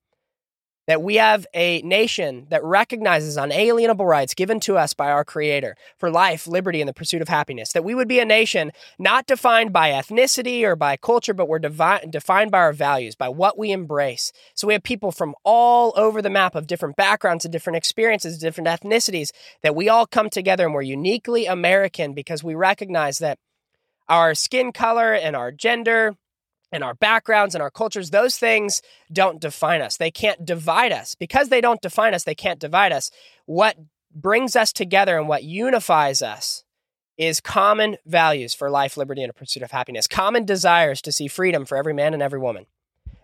that 0.86 1.02
we 1.02 1.16
have 1.16 1.46
a 1.54 1.82
nation 1.82 2.46
that 2.50 2.64
recognizes 2.64 3.36
unalienable 3.36 4.06
rights 4.06 4.34
given 4.34 4.60
to 4.60 4.76
us 4.76 4.94
by 4.94 5.10
our 5.10 5.24
Creator 5.24 5.76
for 5.98 6.10
life, 6.10 6.46
liberty, 6.46 6.80
and 6.80 6.88
the 6.88 6.94
pursuit 6.94 7.22
of 7.22 7.28
happiness. 7.28 7.72
That 7.72 7.84
we 7.84 7.94
would 7.94 8.08
be 8.08 8.18
a 8.18 8.24
nation 8.24 8.72
not 8.98 9.26
defined 9.26 9.72
by 9.72 9.90
ethnicity 9.90 10.62
or 10.62 10.76
by 10.76 10.96
culture, 10.96 11.34
but 11.34 11.48
we're 11.48 11.58
defined 11.58 12.50
by 12.50 12.58
our 12.58 12.72
values, 12.72 13.14
by 13.14 13.28
what 13.28 13.58
we 13.58 13.70
embrace. 13.70 14.32
So 14.54 14.66
we 14.66 14.72
have 14.72 14.82
people 14.82 15.12
from 15.12 15.34
all 15.44 15.92
over 15.96 16.22
the 16.22 16.30
map 16.30 16.54
of 16.54 16.66
different 16.66 16.96
backgrounds 16.96 17.44
and 17.44 17.52
different 17.52 17.76
experiences, 17.76 18.38
different 18.38 18.68
ethnicities, 18.68 19.30
that 19.62 19.76
we 19.76 19.88
all 19.88 20.06
come 20.06 20.30
together 20.30 20.64
and 20.64 20.74
we're 20.74 20.82
uniquely 20.82 21.46
American 21.46 22.14
because 22.14 22.42
we 22.42 22.54
recognize 22.54 23.18
that 23.18 23.38
our 24.08 24.34
skin 24.34 24.72
color 24.72 25.14
and 25.14 25.36
our 25.36 25.52
gender 25.52 26.16
and 26.72 26.84
our 26.84 26.94
backgrounds 26.94 27.54
and 27.54 27.62
our 27.62 27.70
cultures, 27.70 28.10
those 28.10 28.36
things 28.36 28.82
don't 29.12 29.40
define 29.40 29.82
us. 29.82 29.96
They 29.96 30.10
can't 30.10 30.44
divide 30.44 30.92
us. 30.92 31.14
Because 31.14 31.48
they 31.48 31.60
don't 31.60 31.82
define 31.82 32.14
us, 32.14 32.24
they 32.24 32.34
can't 32.34 32.60
divide 32.60 32.92
us. 32.92 33.10
What 33.46 33.76
brings 34.14 34.56
us 34.56 34.72
together 34.72 35.18
and 35.18 35.28
what 35.28 35.44
unifies 35.44 36.22
us 36.22 36.64
is 37.16 37.40
common 37.40 37.96
values 38.06 38.54
for 38.54 38.70
life, 38.70 38.96
liberty, 38.96 39.22
and 39.22 39.30
a 39.30 39.34
pursuit 39.34 39.62
of 39.62 39.70
happiness, 39.70 40.06
common 40.06 40.44
desires 40.44 41.02
to 41.02 41.12
see 41.12 41.28
freedom 41.28 41.66
for 41.66 41.76
every 41.76 41.92
man 41.92 42.14
and 42.14 42.22
every 42.22 42.38
woman. 42.38 42.66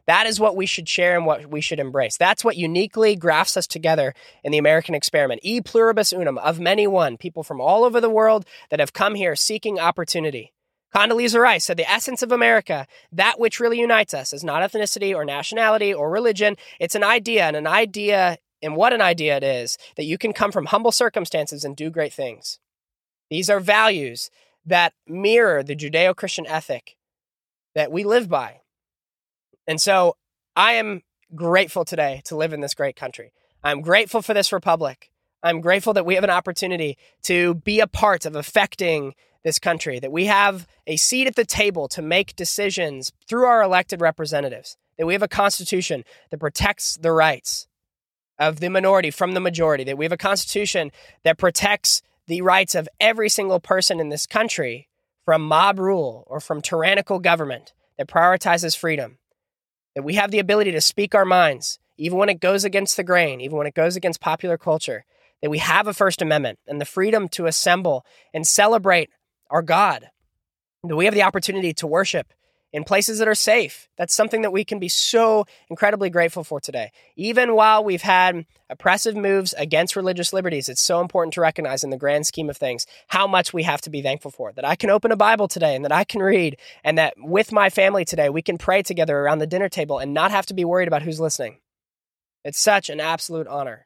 That 0.07 0.27
is 0.27 0.39
what 0.39 0.55
we 0.55 0.67
should 0.67 0.89
share 0.89 1.17
and 1.17 1.27
what 1.27 1.47
we 1.47 1.61
should 1.61 1.81
embrace. 1.81 2.17
That's 2.17 2.45
what 2.45 2.57
uniquely 2.57 3.17
grafts 3.17 3.57
us 3.57 3.67
together 3.67 4.15
in 4.45 4.53
the 4.53 4.59
American 4.59 4.95
experiment. 4.95 5.41
E 5.43 5.61
pluribus 5.61 6.13
unum, 6.13 6.39
of 6.39 6.61
many 6.61 6.87
one, 6.87 7.17
people 7.17 7.43
from 7.43 7.61
all 7.61 7.85
over 7.85 8.01
the 8.01 8.11
world 8.11 8.47
that 8.71 8.79
have 8.79 8.93
come 8.93 9.17
here 9.17 9.35
seeking 9.35 9.81
opportunity. 9.81 10.53
Condoleezza 10.97 11.39
Rice 11.39 11.67
said 11.67 11.77
the 11.77 11.91
essence 11.91 12.23
of 12.23 12.33
America, 12.33 12.87
that 13.13 13.39
which 13.39 13.61
really 13.61 13.79
unites 13.79 14.15
us, 14.15 14.33
is 14.33 14.43
not 14.43 14.63
ethnicity 14.63 15.15
or 15.15 15.27
nationality 15.27 15.93
or 15.93 16.09
religion. 16.09 16.57
It's 16.81 16.95
an 16.95 17.05
idea, 17.05 17.45
and 17.45 17.55
an 17.55 17.67
idea, 17.67 18.39
and 18.63 18.75
what 18.75 18.95
an 18.95 19.03
idea 19.03 19.37
it 19.37 19.45
is, 19.45 19.77
that 19.97 20.07
you 20.07 20.17
can 20.17 20.33
come 20.33 20.51
from 20.51 20.65
humble 20.65 20.93
circumstances 20.93 21.67
and 21.67 21.77
do 21.77 21.91
great 21.91 22.15
things. 22.15 22.59
These 23.29 23.51
are 23.51 23.61
values 23.61 24.31
that 24.65 24.95
mirror 25.07 25.63
the 25.63 25.77
Judeo 25.77 26.17
Christian 26.17 26.47
ethic 26.47 26.97
that 27.75 27.93
we 27.93 28.03
live 28.03 28.31
by. 28.31 28.61
And 29.67 29.79
so 29.79 30.17
I 30.57 30.73
am 30.73 31.03
grateful 31.35 31.85
today 31.85 32.23
to 32.25 32.37
live 32.37 32.55
in 32.55 32.63
this 32.63 32.73
great 32.73 32.97
country. 32.97 33.35
I'm 33.63 33.83
grateful 33.83 34.23
for 34.23 34.33
this 34.33 34.51
republic. 34.51 35.11
I'm 35.43 35.61
grateful 35.61 35.93
that 35.93 36.07
we 36.07 36.15
have 36.15 36.25
an 36.25 36.31
opportunity 36.31 36.97
to 37.25 37.55
be 37.55 37.81
a 37.81 37.87
part 37.87 38.25
of 38.25 38.35
affecting 38.35 39.15
this 39.47 39.59
country, 39.61 40.01
that 40.01 40.11
we 40.11 40.27
have 40.27 40.67
a 40.89 40.97
seat 40.97 41.29
at 41.29 41.37
the 41.37 41.45
table 41.45 41.87
to 41.87 42.03
make 42.03 42.35
decisions 42.35 43.13
through 43.29 43.45
our 43.45 43.63
elected 43.63 44.01
representatives, 44.01 44.77
that 44.99 45.07
we 45.07 45.13
have 45.13 45.23
a 45.23 45.29
constitution 45.29 46.03
that 46.31 46.41
protects 46.41 46.97
the 46.97 47.13
rights 47.13 47.69
of 48.41 48.59
the 48.59 48.69
minority 48.69 49.09
from 49.09 49.35
the 49.35 49.41
majority, 49.41 49.85
that 49.85 49.97
we 49.97 50.05
have 50.05 50.11
a 50.11 50.17
constitution 50.17 50.91
that 51.23 51.39
protects 51.39 52.03
the 52.27 52.43
rights 52.43 52.75
of 52.75 52.89
every 52.99 53.29
single 53.29 53.61
person 53.61 54.01
in 54.01 54.09
this 54.09 54.27
country 54.27 54.89
from 55.25 55.47
mob 55.47 55.79
rule 55.79 56.25
or 56.27 56.41
from 56.41 56.61
tyrannical 56.61 57.21
government 57.21 57.73
that 57.99 58.09
prioritizes 58.09 58.77
freedom, 58.77 59.17
that 59.95 60.03
we 60.03 60.15
have 60.15 60.33
the 60.33 60.41
ability 60.41 60.73
to 60.73 60.81
speak 60.81 61.15
our 61.15 61.25
minds, 61.25 61.79
even 61.97 62.19
when 62.19 62.29
it 62.29 62.41
goes 62.41 62.65
against 62.65 62.97
the 62.97 63.05
grain, 63.05 63.41
even 63.41 63.57
when 63.57 63.69
it 63.69 63.75
goes 63.75 63.95
against 63.95 64.21
popular 64.21 64.59
culture, 64.59 65.05
that 65.41 65.51
we 65.51 65.59
have 65.59 65.87
a 65.87 65.95
First 65.95 66.21
Amendment 66.21 66.59
and 66.67 66.81
the 66.81 66.85
freedom 66.85 67.29
to 67.29 67.47
assemble 67.47 68.05
and 68.35 68.45
celebrate 68.45 69.09
our 69.51 69.63
God. 69.63 70.11
That 70.85 70.97
we 70.97 71.05
have 71.07 71.15
the 71.15 71.23
opportunity 71.23 71.73
to 71.75 71.87
worship 71.87 72.33
in 72.73 72.85
places 72.85 73.19
that 73.19 73.29
are 73.29 73.35
safe. 73.35 73.89
That's 73.97 74.15
something 74.15 74.43
that 74.43 74.53
we 74.53 74.65
can 74.65 74.79
be 74.79 74.89
so 74.89 75.47
incredibly 75.71 76.11
grateful 76.11 76.45
for 76.45 76.61
today. 76.61 76.91
Even 77.17 77.55
while 77.55 77.83
we've 77.83 78.03
had 78.03 78.45
oppressive 78.69 79.17
moves 79.17 79.55
against 79.55 79.97
religious 79.97 80.33
liberties, 80.33 80.69
it's 80.69 80.83
so 80.83 81.01
important 81.01 81.33
to 81.35 81.41
recognize 81.41 81.85
in 81.85 81.91
the 81.91 81.97
grand 81.97 82.27
scheme 82.27 82.51
of 82.51 82.57
things 82.57 82.87
how 83.09 83.27
much 83.27 83.53
we 83.53 83.63
have 83.63 83.81
to 83.81 83.91
be 83.91 84.03
thankful 84.03 84.31
for. 84.31 84.53
That 84.53 84.67
I 84.67 84.77
can 84.77 84.91
open 84.91 85.11
a 85.11 85.17
Bible 85.17 85.49
today 85.49 85.75
and 85.75 85.85
that 85.85 85.93
I 85.93 86.05
can 86.05 86.21
read, 86.21 86.59
and 86.85 86.99
that 86.99 87.15
with 87.17 87.51
my 87.51 87.71
family 87.71 88.05
today, 88.05 88.29
we 88.29 88.43
can 88.43 88.59
pray 88.59 88.83
together 88.83 89.17
around 89.17 89.39
the 89.39 89.47
dinner 89.47 89.69
table 89.69 89.99
and 89.99 90.13
not 90.13 90.31
have 90.31 90.47
to 90.47 90.55
be 90.55 90.65
worried 90.65 90.89
about 90.89 91.03
who's 91.03 91.21
listening. 91.21 91.61
It's 92.45 92.61
such 92.61 92.91
an 92.91 93.01
absolute 93.01 93.47
honor. 93.47 93.86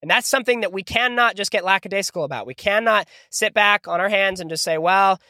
And 0.00 0.10
that's 0.10 0.28
something 0.28 0.60
that 0.60 0.72
we 0.72 0.82
cannot 0.82 1.36
just 1.36 1.50
get 1.50 1.64
lackadaisical 1.64 2.24
about. 2.24 2.46
We 2.46 2.54
cannot 2.54 3.08
sit 3.30 3.52
back 3.52 3.88
on 3.88 4.00
our 4.00 4.08
hands 4.08 4.40
and 4.40 4.48
just 4.48 4.62
say, 4.62 4.78
well, 4.78 5.20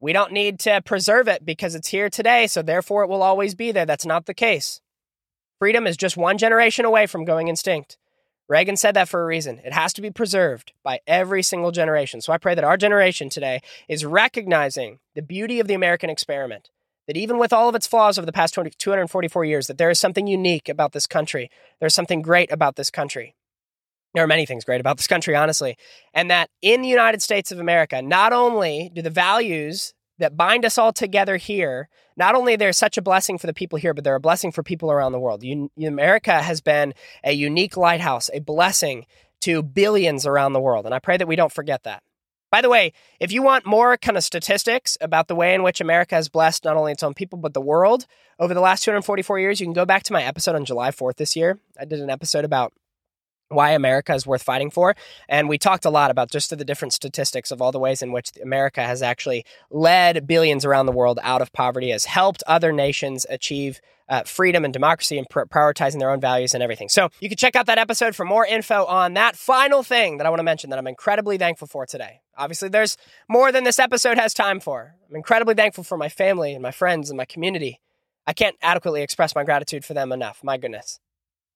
we 0.00 0.12
don't 0.12 0.32
need 0.32 0.58
to 0.60 0.82
preserve 0.82 1.28
it 1.28 1.44
because 1.44 1.74
it's 1.74 1.88
here 1.88 2.10
today, 2.10 2.46
so 2.46 2.62
therefore 2.62 3.02
it 3.04 3.08
will 3.08 3.22
always 3.22 3.54
be 3.54 3.72
there. 3.72 3.86
That's 3.86 4.06
not 4.06 4.26
the 4.26 4.34
case. 4.34 4.80
Freedom 5.58 5.86
is 5.86 5.96
just 5.96 6.16
one 6.16 6.38
generation 6.38 6.84
away 6.84 7.06
from 7.06 7.24
going 7.24 7.48
extinct. 7.48 7.96
Reagan 8.46 8.76
said 8.76 8.94
that 8.94 9.08
for 9.08 9.22
a 9.22 9.26
reason. 9.26 9.60
It 9.64 9.72
has 9.72 9.94
to 9.94 10.02
be 10.02 10.10
preserved 10.10 10.72
by 10.82 11.00
every 11.06 11.42
single 11.42 11.70
generation. 11.70 12.20
So 12.20 12.32
I 12.32 12.38
pray 12.38 12.54
that 12.54 12.64
our 12.64 12.76
generation 12.76 13.30
today 13.30 13.60
is 13.88 14.04
recognizing 14.04 14.98
the 15.14 15.22
beauty 15.22 15.60
of 15.60 15.66
the 15.66 15.74
American 15.74 16.10
experiment. 16.10 16.68
That 17.06 17.16
even 17.16 17.38
with 17.38 17.52
all 17.52 17.68
of 17.68 17.74
its 17.74 17.86
flaws 17.86 18.18
over 18.18 18.26
the 18.26 18.32
past 18.32 18.54
244 18.54 19.44
years, 19.44 19.66
that 19.66 19.78
there 19.78 19.90
is 19.90 19.98
something 19.98 20.26
unique 20.26 20.68
about 20.68 20.92
this 20.92 21.06
country. 21.06 21.50
There's 21.80 21.94
something 21.94 22.20
great 22.22 22.52
about 22.52 22.76
this 22.76 22.90
country. 22.90 23.34
There 24.14 24.22
are 24.22 24.28
many 24.28 24.46
things 24.46 24.64
great 24.64 24.80
about 24.80 24.96
this 24.96 25.08
country, 25.08 25.34
honestly. 25.34 25.76
And 26.14 26.30
that 26.30 26.48
in 26.62 26.82
the 26.82 26.88
United 26.88 27.20
States 27.20 27.50
of 27.50 27.58
America, 27.58 28.00
not 28.00 28.32
only 28.32 28.90
do 28.94 29.02
the 29.02 29.10
values 29.10 29.92
that 30.18 30.36
bind 30.36 30.64
us 30.64 30.78
all 30.78 30.92
together 30.92 31.36
here, 31.36 31.88
not 32.16 32.36
only 32.36 32.54
they're 32.54 32.72
such 32.72 32.96
a 32.96 33.02
blessing 33.02 33.38
for 33.38 33.48
the 33.48 33.52
people 33.52 33.76
here, 33.76 33.92
but 33.92 34.04
they're 34.04 34.14
a 34.14 34.20
blessing 34.20 34.52
for 34.52 34.62
people 34.62 34.92
around 34.92 35.10
the 35.10 35.18
world. 35.18 35.42
America 35.76 36.40
has 36.40 36.60
been 36.60 36.94
a 37.24 37.32
unique 37.32 37.76
lighthouse, 37.76 38.30
a 38.32 38.38
blessing 38.38 39.06
to 39.40 39.62
billions 39.62 40.24
around 40.24 40.52
the 40.52 40.60
world. 40.60 40.86
And 40.86 40.94
I 40.94 41.00
pray 41.00 41.16
that 41.16 41.26
we 41.26 41.34
don't 41.34 41.52
forget 41.52 41.82
that. 41.82 42.04
By 42.52 42.60
the 42.60 42.68
way, 42.68 42.92
if 43.18 43.32
you 43.32 43.42
want 43.42 43.66
more 43.66 43.96
kind 43.96 44.16
of 44.16 44.22
statistics 44.22 44.96
about 45.00 45.26
the 45.26 45.34
way 45.34 45.54
in 45.54 45.64
which 45.64 45.80
America 45.80 46.14
has 46.14 46.28
blessed 46.28 46.64
not 46.64 46.76
only 46.76 46.92
its 46.92 47.02
own 47.02 47.12
people, 47.12 47.36
but 47.36 47.52
the 47.52 47.60
world 47.60 48.06
over 48.38 48.54
the 48.54 48.60
last 48.60 48.84
244 48.84 49.40
years, 49.40 49.58
you 49.58 49.66
can 49.66 49.72
go 49.72 49.84
back 49.84 50.04
to 50.04 50.12
my 50.12 50.22
episode 50.22 50.54
on 50.54 50.64
July 50.64 50.92
4th 50.92 51.16
this 51.16 51.34
year. 51.34 51.58
I 51.80 51.84
did 51.84 51.98
an 51.98 52.10
episode 52.10 52.44
about 52.44 52.72
why 53.48 53.70
America 53.70 54.14
is 54.14 54.26
worth 54.26 54.42
fighting 54.42 54.70
for. 54.70 54.94
And 55.28 55.48
we 55.48 55.58
talked 55.58 55.84
a 55.84 55.90
lot 55.90 56.10
about 56.10 56.30
just 56.30 56.50
the 56.50 56.64
different 56.64 56.92
statistics 56.92 57.50
of 57.50 57.60
all 57.60 57.72
the 57.72 57.78
ways 57.78 58.02
in 58.02 58.12
which 58.12 58.32
America 58.42 58.82
has 58.82 59.02
actually 59.02 59.44
led 59.70 60.26
billions 60.26 60.64
around 60.64 60.86
the 60.86 60.92
world 60.92 61.18
out 61.22 61.42
of 61.42 61.52
poverty, 61.52 61.90
has 61.90 62.06
helped 62.06 62.42
other 62.46 62.72
nations 62.72 63.26
achieve 63.28 63.80
uh, 64.08 64.22
freedom 64.22 64.64
and 64.64 64.72
democracy 64.72 65.16
and 65.18 65.28
pr- 65.30 65.42
prioritizing 65.42 65.98
their 65.98 66.10
own 66.10 66.20
values 66.20 66.54
and 66.54 66.62
everything. 66.62 66.88
So 66.88 67.08
you 67.20 67.28
can 67.28 67.38
check 67.38 67.56
out 67.56 67.66
that 67.66 67.78
episode 67.78 68.14
for 68.14 68.24
more 68.24 68.44
info 68.44 68.84
on 68.84 69.14
that 69.14 69.36
final 69.36 69.82
thing 69.82 70.18
that 70.18 70.26
I 70.26 70.30
want 70.30 70.40
to 70.40 70.44
mention 70.44 70.70
that 70.70 70.78
I'm 70.78 70.86
incredibly 70.86 71.38
thankful 71.38 71.68
for 71.68 71.86
today. 71.86 72.20
Obviously, 72.36 72.68
there's 72.68 72.96
more 73.28 73.52
than 73.52 73.64
this 73.64 73.78
episode 73.78 74.18
has 74.18 74.34
time 74.34 74.60
for. 74.60 74.96
I'm 75.08 75.16
incredibly 75.16 75.54
thankful 75.54 75.84
for 75.84 75.96
my 75.96 76.08
family 76.08 76.52
and 76.52 76.62
my 76.62 76.72
friends 76.72 77.08
and 77.08 77.16
my 77.16 77.24
community. 77.24 77.80
I 78.26 78.32
can't 78.32 78.56
adequately 78.62 79.02
express 79.02 79.34
my 79.34 79.44
gratitude 79.44 79.84
for 79.84 79.94
them 79.94 80.12
enough. 80.12 80.40
My 80.42 80.56
goodness. 80.56 81.00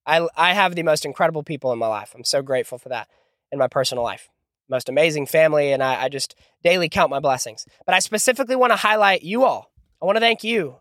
I, 0.08 0.26
I 0.34 0.54
have 0.54 0.74
the 0.74 0.82
most 0.82 1.04
incredible 1.04 1.42
people 1.42 1.70
in 1.70 1.78
my 1.78 1.86
life. 1.86 2.12
I'm 2.14 2.24
so 2.24 2.40
grateful 2.40 2.78
for 2.78 2.88
that 2.88 3.08
in 3.52 3.58
my 3.58 3.68
personal 3.68 4.02
life. 4.02 4.30
Most 4.68 4.88
amazing 4.88 5.26
family, 5.26 5.70
and 5.70 5.82
I, 5.82 6.04
I 6.04 6.08
just 6.08 6.34
daily 6.64 6.88
count 6.88 7.10
my 7.10 7.20
blessings. 7.20 7.66
But 7.84 7.94
I 7.94 7.98
specifically 7.98 8.56
want 8.56 8.72
to 8.72 8.76
highlight 8.76 9.22
you 9.22 9.44
all. 9.44 9.70
I 10.00 10.06
want 10.06 10.16
to 10.16 10.20
thank 10.20 10.42
you 10.42 10.76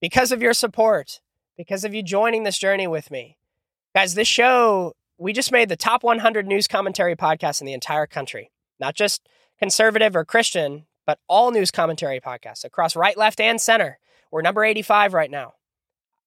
because 0.00 0.30
of 0.30 0.42
your 0.42 0.52
support, 0.52 1.20
because 1.56 1.84
of 1.84 1.92
you 1.92 2.04
joining 2.04 2.44
this 2.44 2.58
journey 2.58 2.86
with 2.86 3.10
me. 3.10 3.36
Guys, 3.94 4.14
this 4.14 4.28
show, 4.28 4.94
we 5.18 5.32
just 5.32 5.52
made 5.52 5.68
the 5.68 5.76
top 5.76 6.04
100 6.04 6.46
news 6.46 6.68
commentary 6.68 7.16
podcast 7.16 7.60
in 7.60 7.66
the 7.66 7.72
entire 7.72 8.06
country, 8.06 8.52
not 8.78 8.94
just 8.94 9.28
conservative 9.58 10.14
or 10.14 10.24
Christian, 10.24 10.86
but 11.04 11.18
all 11.28 11.50
news 11.50 11.72
commentary 11.72 12.20
podcasts 12.20 12.64
across 12.64 12.94
right, 12.94 13.16
left, 13.16 13.40
and 13.40 13.60
center. 13.60 13.98
We're 14.30 14.42
number 14.42 14.64
85 14.64 15.14
right 15.14 15.30
now. 15.30 15.54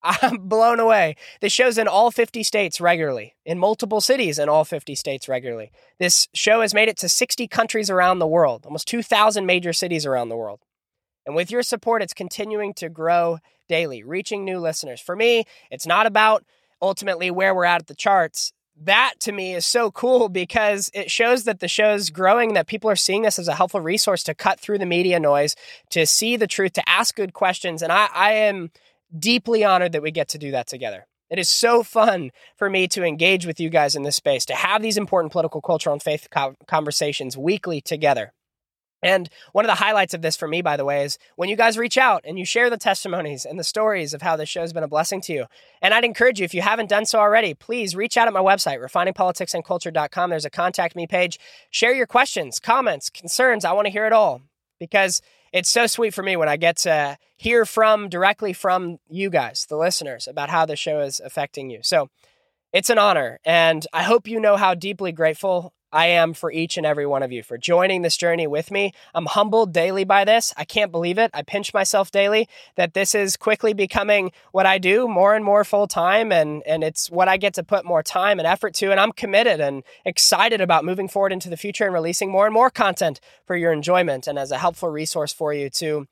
I'm 0.03 0.47
blown 0.47 0.79
away. 0.79 1.15
This 1.41 1.51
show's 1.53 1.77
in 1.77 1.87
all 1.87 2.11
50 2.11 2.43
states 2.43 2.79
regularly, 2.79 3.35
in 3.45 3.59
multiple 3.59 4.01
cities 4.01 4.39
in 4.39 4.49
all 4.49 4.63
50 4.63 4.95
states 4.95 5.27
regularly. 5.27 5.71
This 5.99 6.27
show 6.33 6.61
has 6.61 6.73
made 6.73 6.89
it 6.89 6.97
to 6.97 7.09
60 7.09 7.47
countries 7.47 7.89
around 7.89 8.19
the 8.19 8.27
world, 8.27 8.65
almost 8.65 8.87
2,000 8.87 9.45
major 9.45 9.73
cities 9.73 10.05
around 10.05 10.29
the 10.29 10.37
world. 10.37 10.61
And 11.25 11.35
with 11.35 11.51
your 11.51 11.63
support, 11.63 12.01
it's 12.01 12.13
continuing 12.13 12.73
to 12.75 12.89
grow 12.89 13.39
daily, 13.67 14.03
reaching 14.03 14.45
new 14.45 14.59
listeners. 14.59 15.01
For 15.01 15.15
me, 15.15 15.43
it's 15.69 15.85
not 15.85 16.05
about 16.05 16.43
ultimately 16.81 17.29
where 17.29 17.53
we're 17.53 17.65
at 17.65 17.81
at 17.81 17.87
the 17.87 17.95
charts. 17.95 18.53
That 18.81 19.15
to 19.19 19.33
me 19.33 19.53
is 19.53 19.65
so 19.65 19.91
cool 19.91 20.29
because 20.29 20.89
it 20.93 21.11
shows 21.11 21.43
that 21.43 21.59
the 21.59 21.67
show's 21.67 22.09
growing, 22.09 22.53
that 22.53 22.67
people 22.67 22.89
are 22.89 22.95
seeing 22.95 23.23
this 23.23 23.37
as 23.37 23.49
a 23.49 23.55
helpful 23.55 23.81
resource 23.81 24.23
to 24.23 24.33
cut 24.33 24.59
through 24.59 24.77
the 24.77 24.85
media 24.85 25.19
noise, 25.19 25.55
to 25.89 26.05
see 26.05 26.37
the 26.37 26.47
truth, 26.47 26.73
to 26.73 26.89
ask 26.89 27.13
good 27.13 27.33
questions. 27.33 27.81
And 27.81 27.91
I, 27.91 28.07
I 28.13 28.31
am 28.31 28.71
deeply 29.17 29.63
honored 29.63 29.91
that 29.91 30.01
we 30.01 30.11
get 30.11 30.27
to 30.29 30.37
do 30.37 30.51
that 30.51 30.67
together. 30.67 31.05
It 31.29 31.37
is 31.37 31.49
so 31.49 31.83
fun 31.83 32.31
for 32.57 32.69
me 32.69 32.87
to 32.89 33.03
engage 33.03 33.45
with 33.45 33.59
you 33.59 33.69
guys 33.69 33.95
in 33.95 34.03
this 34.03 34.15
space, 34.15 34.45
to 34.45 34.55
have 34.55 34.81
these 34.81 34.97
important 34.97 35.31
political, 35.31 35.61
cultural, 35.61 35.93
and 35.93 36.01
faith 36.01 36.27
co- 36.31 36.55
conversations 36.67 37.37
weekly 37.37 37.81
together. 37.81 38.33
And 39.01 39.29
one 39.53 39.63
of 39.63 39.69
the 39.69 39.75
highlights 39.75 40.13
of 40.13 40.21
this 40.21 40.35
for 40.35 40.47
me, 40.47 40.61
by 40.61 40.75
the 40.75 40.83
way, 40.83 41.03
is 41.03 41.17
when 41.37 41.47
you 41.47 41.55
guys 41.55 41.77
reach 41.77 41.97
out 41.97 42.23
and 42.25 42.37
you 42.37 42.43
share 42.43 42.69
the 42.69 42.77
testimonies 42.77 43.45
and 43.45 43.57
the 43.57 43.63
stories 43.63 44.13
of 44.13 44.21
how 44.21 44.35
this 44.35 44.49
show 44.49 44.61
has 44.61 44.73
been 44.73 44.83
a 44.83 44.89
blessing 44.89 45.21
to 45.21 45.33
you. 45.33 45.45
And 45.81 45.93
I'd 45.93 46.03
encourage 46.03 46.39
you, 46.39 46.45
if 46.45 46.53
you 46.53 46.61
haven't 46.61 46.89
done 46.89 47.05
so 47.05 47.19
already, 47.19 47.53
please 47.53 47.95
reach 47.95 48.17
out 48.17 48.27
at 48.27 48.33
my 48.33 48.41
website, 48.41 48.79
refiningpoliticsandculture.com. 48.79 50.29
There's 50.29 50.45
a 50.45 50.49
contact 50.49 50.95
me 50.95 51.07
page. 51.07 51.39
Share 51.71 51.93
your 51.93 52.07
questions, 52.07 52.59
comments, 52.59 53.09
concerns. 53.09 53.63
I 53.63 53.71
want 53.71 53.85
to 53.85 53.91
hear 53.91 54.05
it 54.05 54.13
all 54.13 54.41
because 54.79 55.21
it's 55.51 55.69
so 55.69 55.87
sweet 55.87 56.13
for 56.13 56.23
me 56.23 56.35
when 56.35 56.49
I 56.49 56.57
get 56.57 56.77
to 56.77 57.17
hear 57.35 57.65
from 57.65 58.09
directly 58.09 58.53
from 58.53 58.97
you 59.09 59.29
guys, 59.29 59.65
the 59.69 59.77
listeners, 59.77 60.27
about 60.27 60.49
how 60.49 60.65
the 60.65 60.75
show 60.75 60.99
is 60.99 61.19
affecting 61.19 61.69
you. 61.69 61.79
So 61.83 62.09
it's 62.73 62.89
an 62.89 62.97
honor. 62.97 63.39
And 63.45 63.85
I 63.93 64.03
hope 64.03 64.27
you 64.27 64.39
know 64.39 64.57
how 64.57 64.73
deeply 64.73 65.11
grateful 65.11 65.73
I 65.91 66.07
am 66.07 66.33
for 66.33 66.51
each 66.51 66.77
and 66.77 66.85
every 66.85 67.05
one 67.05 67.23
of 67.23 67.31
you 67.31 67.43
for 67.43 67.57
joining 67.57 68.01
this 68.01 68.17
journey 68.17 68.47
with 68.47 68.71
me. 68.71 68.93
I'm 69.13 69.25
humbled 69.25 69.73
daily 69.73 70.03
by 70.03 70.25
this. 70.25 70.53
I 70.57 70.65
can't 70.65 70.91
believe 70.91 71.17
it. 71.17 71.31
I 71.33 71.41
pinch 71.41 71.73
myself 71.73 72.11
daily 72.11 72.47
that 72.75 72.93
this 72.93 73.15
is 73.15 73.37
quickly 73.37 73.73
becoming 73.73 74.31
what 74.51 74.65
I 74.65 74.77
do 74.77 75.07
more 75.07 75.35
and 75.35 75.43
more 75.43 75.63
full 75.63 75.87
time 75.87 76.31
and 76.31 76.61
and 76.65 76.83
it's 76.83 77.09
what 77.09 77.27
I 77.27 77.37
get 77.37 77.53
to 77.55 77.63
put 77.63 77.85
more 77.85 78.03
time 78.03 78.39
and 78.39 78.47
effort 78.47 78.73
to 78.75 78.91
and 78.91 78.99
I'm 78.99 79.11
committed 79.11 79.59
and 79.59 79.83
excited 80.05 80.61
about 80.61 80.85
moving 80.85 81.07
forward 81.07 81.31
into 81.31 81.49
the 81.49 81.57
future 81.57 81.85
and 81.85 81.93
releasing 81.93 82.31
more 82.31 82.45
and 82.45 82.53
more 82.53 82.69
content 82.69 83.19
for 83.45 83.55
your 83.55 83.71
enjoyment 83.71 84.27
and 84.27 84.37
as 84.37 84.51
a 84.51 84.57
helpful 84.57 84.89
resource 84.89 85.33
for 85.33 85.53
you 85.53 85.69
to 85.71 86.07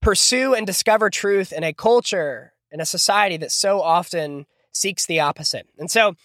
pursue 0.00 0.54
and 0.54 0.66
discover 0.66 1.10
truth 1.10 1.52
in 1.52 1.62
a 1.62 1.72
culture 1.72 2.52
in 2.72 2.80
a 2.80 2.86
society 2.86 3.36
that 3.36 3.52
so 3.52 3.80
often 3.80 4.46
seeks 4.72 5.06
the 5.06 5.20
opposite. 5.20 5.68
And 5.78 5.90
so 5.90 6.16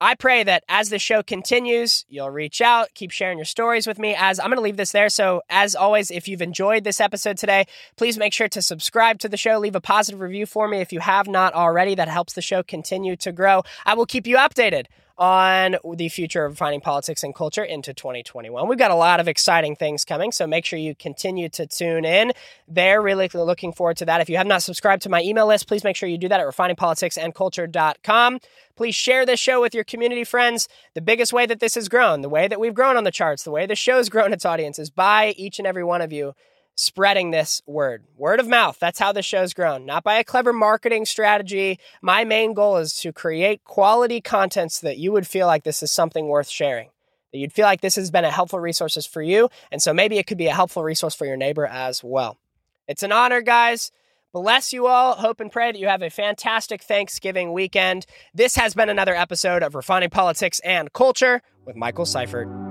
I 0.00 0.14
pray 0.14 0.44
that 0.44 0.62
as 0.68 0.90
the 0.90 0.98
show 1.00 1.24
continues, 1.24 2.04
you'll 2.08 2.30
reach 2.30 2.60
out, 2.60 2.94
keep 2.94 3.10
sharing 3.10 3.36
your 3.36 3.44
stories 3.44 3.84
with 3.84 3.98
me. 3.98 4.14
As 4.16 4.38
I'm 4.38 4.46
going 4.46 4.56
to 4.56 4.62
leave 4.62 4.76
this 4.76 4.92
there. 4.92 5.08
So, 5.08 5.42
as 5.50 5.74
always, 5.74 6.12
if 6.12 6.28
you've 6.28 6.42
enjoyed 6.42 6.84
this 6.84 7.00
episode 7.00 7.36
today, 7.36 7.66
please 7.96 8.16
make 8.16 8.32
sure 8.32 8.48
to 8.48 8.62
subscribe 8.62 9.18
to 9.20 9.28
the 9.28 9.36
show, 9.36 9.58
leave 9.58 9.74
a 9.74 9.80
positive 9.80 10.20
review 10.20 10.46
for 10.46 10.68
me 10.68 10.78
if 10.78 10.92
you 10.92 11.00
have 11.00 11.26
not 11.26 11.52
already. 11.52 11.96
That 11.96 12.08
helps 12.08 12.34
the 12.34 12.42
show 12.42 12.62
continue 12.62 13.16
to 13.16 13.32
grow. 13.32 13.62
I 13.84 13.94
will 13.94 14.06
keep 14.06 14.26
you 14.26 14.36
updated 14.36 14.86
on 15.18 15.76
the 15.96 16.08
future 16.08 16.44
of 16.44 16.52
refining 16.52 16.80
politics 16.80 17.24
and 17.24 17.34
culture 17.34 17.64
into 17.64 17.92
2021. 17.92 18.68
We've 18.68 18.78
got 18.78 18.92
a 18.92 18.94
lot 18.94 19.18
of 19.18 19.26
exciting 19.26 19.74
things 19.74 20.04
coming, 20.04 20.30
so 20.30 20.46
make 20.46 20.64
sure 20.64 20.78
you 20.78 20.94
continue 20.94 21.48
to 21.50 21.66
tune 21.66 22.04
in. 22.04 22.32
They're 22.68 23.02
really 23.02 23.28
looking 23.34 23.72
forward 23.72 23.96
to 23.98 24.04
that. 24.06 24.20
If 24.20 24.30
you 24.30 24.36
have 24.36 24.46
not 24.46 24.62
subscribed 24.62 25.02
to 25.02 25.08
my 25.08 25.20
email 25.22 25.46
list, 25.46 25.66
please 25.66 25.82
make 25.82 25.96
sure 25.96 26.08
you 26.08 26.18
do 26.18 26.28
that 26.28 26.40
at 26.40 26.46
refiningpoliticsandculture.com. 26.46 28.38
Please 28.76 28.94
share 28.94 29.26
this 29.26 29.40
show 29.40 29.60
with 29.60 29.74
your 29.74 29.84
community 29.84 30.22
friends. 30.22 30.68
The 30.94 31.00
biggest 31.00 31.32
way 31.32 31.46
that 31.46 31.58
this 31.58 31.74
has 31.74 31.88
grown, 31.88 32.20
the 32.20 32.28
way 32.28 32.46
that 32.46 32.60
we've 32.60 32.74
grown 32.74 32.96
on 32.96 33.02
the 33.02 33.10
charts, 33.10 33.42
the 33.42 33.50
way 33.50 33.66
the 33.66 33.74
show's 33.74 34.08
grown 34.10 34.32
its 34.32 34.44
audience 34.44 34.78
is 34.78 34.88
by 34.88 35.34
each 35.36 35.58
and 35.58 35.66
every 35.66 35.82
one 35.82 36.00
of 36.00 36.12
you 36.12 36.34
spreading 36.78 37.32
this 37.32 37.60
word. 37.66 38.04
Word 38.16 38.38
of 38.38 38.46
mouth. 38.46 38.78
That's 38.78 39.00
how 39.00 39.12
the 39.12 39.20
show's 39.20 39.52
grown, 39.52 39.84
not 39.84 40.04
by 40.04 40.14
a 40.18 40.24
clever 40.24 40.52
marketing 40.52 41.06
strategy. 41.06 41.80
My 42.00 42.24
main 42.24 42.54
goal 42.54 42.76
is 42.76 42.94
to 43.00 43.12
create 43.12 43.64
quality 43.64 44.20
content 44.20 44.70
so 44.70 44.86
that 44.86 44.96
you 44.96 45.10
would 45.10 45.26
feel 45.26 45.48
like 45.48 45.64
this 45.64 45.82
is 45.82 45.90
something 45.90 46.28
worth 46.28 46.48
sharing, 46.48 46.90
that 47.32 47.38
you'd 47.38 47.52
feel 47.52 47.66
like 47.66 47.80
this 47.80 47.96
has 47.96 48.12
been 48.12 48.24
a 48.24 48.30
helpful 48.30 48.60
resource 48.60 49.04
for 49.06 49.22
you. 49.22 49.48
And 49.72 49.82
so 49.82 49.92
maybe 49.92 50.18
it 50.18 50.28
could 50.28 50.38
be 50.38 50.46
a 50.46 50.54
helpful 50.54 50.84
resource 50.84 51.16
for 51.16 51.26
your 51.26 51.36
neighbor 51.36 51.66
as 51.66 52.04
well. 52.04 52.38
It's 52.86 53.02
an 53.02 53.10
honor, 53.10 53.40
guys. 53.40 53.90
Bless 54.32 54.72
you 54.72 54.86
all. 54.86 55.14
Hope 55.14 55.40
and 55.40 55.50
pray 55.50 55.72
that 55.72 55.78
you 55.80 55.88
have 55.88 56.02
a 56.02 56.10
fantastic 56.10 56.82
Thanksgiving 56.82 57.52
weekend. 57.52 58.06
This 58.32 58.54
has 58.54 58.74
been 58.74 58.88
another 58.88 59.16
episode 59.16 59.64
of 59.64 59.74
Refining 59.74 60.10
Politics 60.10 60.60
and 60.60 60.92
Culture 60.92 61.42
with 61.64 61.74
Michael 61.74 62.06
Seifert. 62.06 62.67